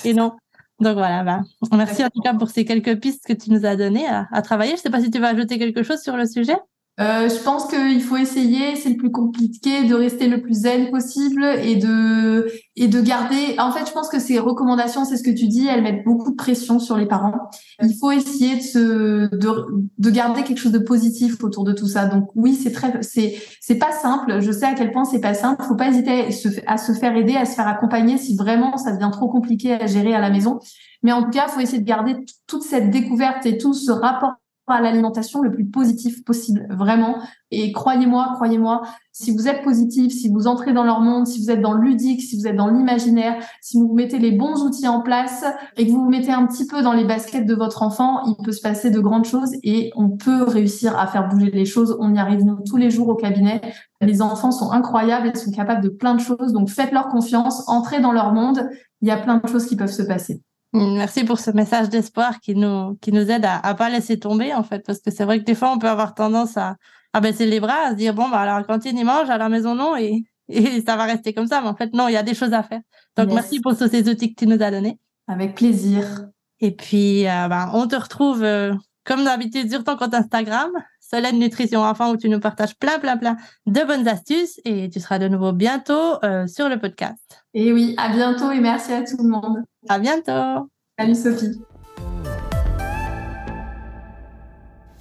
et 0.05 0.13
non. 0.13 0.37
Donc 0.79 0.93
voilà, 0.93 1.23
bah, 1.23 1.41
merci 1.73 2.03
en 2.05 2.09
tout 2.09 2.21
cas 2.21 2.33
pour 2.33 2.49
ces 2.49 2.63
quelques 2.63 2.99
pistes 3.01 3.25
que 3.25 3.33
tu 3.33 3.51
nous 3.51 3.65
as 3.65 3.75
données 3.75 4.07
à, 4.07 4.27
à 4.31 4.41
travailler. 4.41 4.71
Je 4.71 4.77
ne 4.77 4.81
sais 4.81 4.89
pas 4.89 5.01
si 5.01 5.11
tu 5.11 5.19
vas 5.19 5.29
ajouter 5.29 5.59
quelque 5.59 5.83
chose 5.83 6.01
sur 6.01 6.15
le 6.15 6.25
sujet. 6.25 6.55
Euh, 6.99 7.29
je 7.29 7.43
pense 7.43 7.67
qu'il 7.67 8.01
faut 8.01 8.17
essayer, 8.17 8.75
c'est 8.75 8.89
le 8.89 8.97
plus 8.97 9.11
compliqué, 9.11 9.85
de 9.85 9.95
rester 9.95 10.27
le 10.27 10.41
plus 10.41 10.53
zen 10.53 10.91
possible 10.91 11.45
et 11.45 11.77
de 11.77 12.51
et 12.75 12.89
de 12.89 12.99
garder. 12.99 13.55
En 13.57 13.71
fait, 13.71 13.87
je 13.87 13.93
pense 13.93 14.09
que 14.09 14.19
ces 14.19 14.37
recommandations, 14.37 15.05
c'est 15.05 15.15
ce 15.15 15.23
que 15.23 15.29
tu 15.29 15.47
dis, 15.47 15.65
elles 15.65 15.81
mettent 15.81 16.03
beaucoup 16.03 16.31
de 16.31 16.35
pression 16.35 16.77
sur 16.77 16.97
les 16.97 17.05
parents. 17.05 17.49
Il 17.81 17.95
faut 17.97 18.11
essayer 18.11 18.57
de 18.57 18.61
se 18.61 19.33
de, 19.33 19.65
de 19.97 20.09
garder 20.09 20.43
quelque 20.43 20.57
chose 20.57 20.73
de 20.73 20.79
positif 20.79 21.41
autour 21.41 21.63
de 21.63 21.71
tout 21.71 21.87
ça. 21.87 22.05
Donc 22.05 22.29
oui, 22.35 22.53
c'est 22.53 22.71
très 22.73 23.01
c'est 23.01 23.41
c'est 23.61 23.77
pas 23.77 23.93
simple. 23.93 24.41
Je 24.41 24.51
sais 24.51 24.65
à 24.65 24.73
quel 24.73 24.91
point 24.91 25.05
c'est 25.05 25.21
pas 25.21 25.33
simple. 25.33 25.63
Faut 25.63 25.75
pas 25.75 25.87
hésiter 25.87 26.27
à 26.67 26.77
se, 26.77 26.91
faire 26.91 27.15
aider, 27.15 27.35
à 27.35 27.45
se 27.45 27.55
faire 27.55 27.67
accompagner 27.67 28.17
si 28.17 28.35
vraiment 28.35 28.75
ça 28.75 28.91
devient 28.91 29.11
trop 29.11 29.29
compliqué 29.29 29.73
à 29.73 29.85
gérer 29.85 30.13
à 30.13 30.19
la 30.19 30.29
maison. 30.29 30.59
Mais 31.01 31.13
en 31.13 31.23
tout 31.23 31.29
cas, 31.29 31.47
faut 31.47 31.61
essayer 31.61 31.79
de 31.79 31.87
garder 31.87 32.17
toute 32.45 32.63
cette 32.63 32.89
découverte 32.89 33.45
et 33.45 33.57
tout 33.57 33.73
ce 33.73 33.91
rapport 33.91 34.33
à 34.75 34.81
l'alimentation 34.81 35.41
le 35.41 35.51
plus 35.51 35.65
positif 35.65 36.23
possible, 36.23 36.67
vraiment. 36.69 37.17
Et 37.51 37.71
croyez-moi, 37.71 38.31
croyez-moi, 38.35 38.83
si 39.11 39.35
vous 39.35 39.47
êtes 39.47 39.63
positif, 39.63 40.13
si 40.13 40.29
vous 40.29 40.47
entrez 40.47 40.71
dans 40.71 40.83
leur 40.83 41.01
monde, 41.01 41.27
si 41.27 41.41
vous 41.41 41.51
êtes 41.51 41.61
dans 41.61 41.73
ludique, 41.73 42.21
si 42.21 42.37
vous 42.37 42.47
êtes 42.47 42.55
dans 42.55 42.67
l'imaginaire, 42.67 43.43
si 43.61 43.79
vous 43.79 43.93
mettez 43.93 44.19
les 44.19 44.31
bons 44.31 44.63
outils 44.63 44.87
en 44.87 45.01
place 45.01 45.43
et 45.75 45.85
que 45.85 45.91
vous 45.91 46.03
vous 46.03 46.09
mettez 46.09 46.31
un 46.31 46.45
petit 46.45 46.65
peu 46.67 46.81
dans 46.81 46.93
les 46.93 47.05
baskets 47.05 47.45
de 47.45 47.55
votre 47.55 47.83
enfant, 47.83 48.23
il 48.25 48.35
peut 48.43 48.51
se 48.51 48.61
passer 48.61 48.91
de 48.91 48.99
grandes 48.99 49.25
choses 49.25 49.51
et 49.63 49.91
on 49.95 50.09
peut 50.09 50.43
réussir 50.43 50.97
à 50.97 51.07
faire 51.07 51.27
bouger 51.27 51.51
les 51.51 51.65
choses. 51.65 51.97
On 51.99 52.13
y 52.13 52.19
arrive 52.19 52.45
nous 52.45 52.59
tous 52.65 52.77
les 52.77 52.91
jours 52.91 53.09
au 53.09 53.15
cabinet. 53.15 53.61
Les 54.01 54.21
enfants 54.21 54.51
sont 54.51 54.71
incroyables, 54.71 55.31
ils 55.33 55.37
sont 55.37 55.51
capables 55.51 55.83
de 55.83 55.89
plein 55.89 56.15
de 56.15 56.21
choses. 56.21 56.53
Donc 56.53 56.69
faites-leur 56.69 57.09
confiance, 57.09 57.67
entrez 57.67 57.99
dans 57.99 58.11
leur 58.11 58.33
monde. 58.33 58.69
Il 59.01 59.07
y 59.07 59.11
a 59.11 59.17
plein 59.17 59.37
de 59.37 59.47
choses 59.47 59.65
qui 59.65 59.75
peuvent 59.75 59.91
se 59.91 60.03
passer. 60.03 60.41
Merci 60.73 61.23
pour 61.23 61.39
ce 61.39 61.49
message 61.49 61.89
d'espoir 61.89 62.39
qui 62.39 62.55
nous, 62.55 62.95
qui 63.01 63.11
nous 63.11 63.31
aide 63.31 63.43
à, 63.45 63.61
ne 63.71 63.77
pas 63.77 63.89
laisser 63.89 64.19
tomber, 64.19 64.53
en 64.53 64.63
fait, 64.63 64.85
parce 64.85 64.99
que 64.99 65.09
c'est 65.09 65.25
vrai 65.25 65.39
que 65.39 65.43
des 65.43 65.55
fois, 65.55 65.71
on 65.71 65.79
peut 65.79 65.89
avoir 65.89 66.13
tendance 66.13 66.57
à, 66.57 66.75
à 67.13 67.21
baisser 67.21 67.47
les 67.47 67.59
bras, 67.59 67.87
à 67.87 67.91
se 67.91 67.95
dire, 67.95 68.13
bon, 68.13 68.29
bah, 68.29 68.41
à 68.41 68.45
la 68.45 68.63
cantine, 68.63 68.97
ils 68.97 69.05
mangent, 69.05 69.31
à 69.31 69.37
la 69.37 69.49
maison, 69.49 69.73
non, 69.73 69.95
et, 69.97 70.23
et 70.47 70.81
ça 70.85 70.95
va 70.95 71.05
rester 71.05 71.33
comme 71.33 71.47
ça. 71.47 71.61
Mais 71.61 71.67
en 71.67 71.75
fait, 71.75 71.91
non, 71.93 72.07
il 72.07 72.13
y 72.13 72.17
a 72.17 72.23
des 72.23 72.35
choses 72.35 72.53
à 72.53 72.61
faire. 72.61 72.81
Donc, 73.17 73.31
merci 73.33 73.59
pour 73.59 73.75
tous 73.75 73.87
ces 73.87 74.07
outils 74.09 74.35
que 74.35 74.45
tu 74.45 74.47
nous 74.47 74.61
as 74.61 74.69
donnés. 74.69 74.99
Avec 75.27 75.55
plaisir. 75.55 76.05
Et 76.59 76.71
puis, 76.71 77.27
euh, 77.27 77.47
bah, 77.47 77.71
on 77.73 77.87
te 77.87 77.95
retrouve, 77.95 78.43
euh, 78.43 78.73
comme 79.05 79.23
d'habitude, 79.23 79.71
sur 79.71 79.83
ton 79.83 79.95
compte 79.95 80.13
Instagram, 80.13 80.69
Solène 81.09 81.39
Nutrition 81.39 81.81
Enfant, 81.81 82.11
où 82.11 82.17
tu 82.17 82.29
nous 82.29 82.39
partages 82.39 82.75
plein, 82.75 82.99
plein, 82.99 83.17
plein 83.17 83.37
de 83.65 83.81
bonnes 83.85 84.07
astuces. 84.07 84.59
Et 84.65 84.89
tu 84.89 84.99
seras 84.99 85.19
de 85.19 85.27
nouveau 85.27 85.53
bientôt 85.53 86.23
euh, 86.23 86.45
sur 86.47 86.69
le 86.69 86.79
podcast. 86.79 87.43
Et 87.53 87.73
oui, 87.73 87.95
à 87.97 88.09
bientôt 88.09 88.51
et 88.51 88.59
merci 88.59 88.93
à 88.93 89.03
tout 89.03 89.17
le 89.17 89.29
monde. 89.29 89.63
À 89.87 89.97
bientôt. 89.97 90.69
Salut 90.97 91.15
Sophie. 91.15 91.59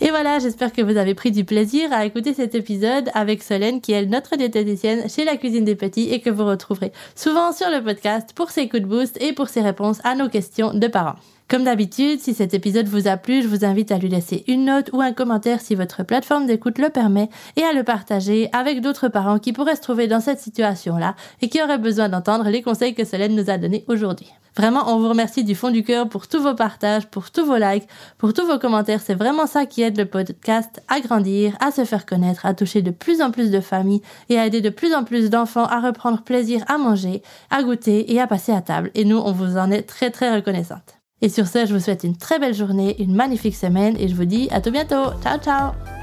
Et 0.00 0.10
voilà, 0.10 0.38
j'espère 0.38 0.72
que 0.72 0.80
vous 0.80 0.96
avez 0.96 1.14
pris 1.14 1.32
du 1.32 1.44
plaisir 1.44 1.92
à 1.92 2.06
écouter 2.06 2.32
cet 2.32 2.54
épisode 2.54 3.10
avec 3.14 3.42
Solène, 3.42 3.80
qui 3.80 3.92
est 3.92 4.06
notre 4.06 4.36
diététicienne 4.36 5.08
chez 5.08 5.24
la 5.24 5.36
cuisine 5.36 5.64
des 5.64 5.74
petits 5.74 6.12
et 6.12 6.20
que 6.20 6.30
vous 6.30 6.44
retrouverez 6.44 6.92
souvent 7.16 7.50
sur 7.52 7.68
le 7.68 7.82
podcast 7.82 8.32
pour 8.32 8.50
ses 8.50 8.68
coups 8.68 8.82
de 8.82 8.86
boost 8.86 9.20
et 9.20 9.32
pour 9.32 9.48
ses 9.48 9.60
réponses 9.60 9.98
à 10.04 10.14
nos 10.14 10.28
questions 10.28 10.72
de 10.72 10.86
parents. 10.86 11.16
Comme 11.48 11.64
d'habitude, 11.64 12.20
si 12.20 12.32
cet 12.32 12.54
épisode 12.54 12.86
vous 12.86 13.08
a 13.08 13.16
plu, 13.16 13.42
je 13.42 13.48
vous 13.48 13.64
invite 13.64 13.90
à 13.90 13.98
lui 13.98 14.08
laisser 14.08 14.44
une 14.46 14.66
note 14.66 14.90
ou 14.92 15.00
un 15.00 15.12
commentaire 15.12 15.60
si 15.60 15.74
votre 15.74 16.04
plateforme 16.04 16.46
d'écoute 16.46 16.78
le 16.78 16.90
permet 16.90 17.28
et 17.56 17.64
à 17.64 17.72
le 17.72 17.82
partager 17.82 18.50
avec 18.52 18.80
d'autres 18.80 19.08
parents 19.08 19.40
qui 19.40 19.52
pourraient 19.52 19.74
se 19.74 19.80
trouver 19.80 20.06
dans 20.06 20.20
cette 20.20 20.40
situation-là 20.40 21.16
et 21.42 21.48
qui 21.48 21.60
auraient 21.60 21.78
besoin 21.78 22.08
d'entendre 22.08 22.48
les 22.50 22.62
conseils 22.62 22.94
que 22.94 23.04
Solène 23.04 23.34
nous 23.34 23.50
a 23.50 23.58
donnés 23.58 23.84
aujourd'hui. 23.88 24.30
Vraiment, 24.58 24.92
on 24.92 24.98
vous 24.98 25.08
remercie 25.08 25.44
du 25.44 25.54
fond 25.54 25.70
du 25.70 25.84
cœur 25.84 26.08
pour 26.08 26.26
tous 26.26 26.42
vos 26.42 26.54
partages, 26.54 27.06
pour 27.06 27.30
tous 27.30 27.46
vos 27.46 27.56
likes, 27.56 27.88
pour 28.18 28.32
tous 28.32 28.44
vos 28.44 28.58
commentaires. 28.58 29.00
C'est 29.00 29.14
vraiment 29.14 29.46
ça 29.46 29.66
qui 29.66 29.82
aide 29.82 29.96
le 29.96 30.04
podcast 30.04 30.82
à 30.88 30.98
grandir, 30.98 31.56
à 31.60 31.70
se 31.70 31.84
faire 31.84 32.04
connaître, 32.04 32.44
à 32.44 32.54
toucher 32.54 32.82
de 32.82 32.90
plus 32.90 33.22
en 33.22 33.30
plus 33.30 33.52
de 33.52 33.60
familles 33.60 34.02
et 34.28 34.36
à 34.36 34.46
aider 34.46 34.60
de 34.60 34.70
plus 34.70 34.94
en 34.94 35.04
plus 35.04 35.30
d'enfants 35.30 35.66
à 35.66 35.80
reprendre 35.80 36.22
plaisir 36.22 36.64
à 36.66 36.76
manger, 36.76 37.22
à 37.50 37.62
goûter 37.62 38.12
et 38.12 38.20
à 38.20 38.26
passer 38.26 38.50
à 38.50 38.60
table. 38.60 38.90
Et 38.96 39.04
nous, 39.04 39.18
on 39.18 39.30
vous 39.30 39.56
en 39.56 39.70
est 39.70 39.82
très 39.82 40.10
très 40.10 40.34
reconnaissante. 40.34 40.98
Et 41.22 41.28
sur 41.28 41.46
ce, 41.46 41.64
je 41.64 41.72
vous 41.72 41.80
souhaite 41.80 42.02
une 42.02 42.16
très 42.16 42.40
belle 42.40 42.54
journée, 42.54 43.00
une 43.00 43.14
magnifique 43.14 43.56
semaine 43.56 43.96
et 43.96 44.08
je 44.08 44.16
vous 44.16 44.24
dis 44.24 44.48
à 44.50 44.60
tout 44.60 44.72
bientôt. 44.72 45.12
Ciao 45.22 45.38
ciao 45.38 45.97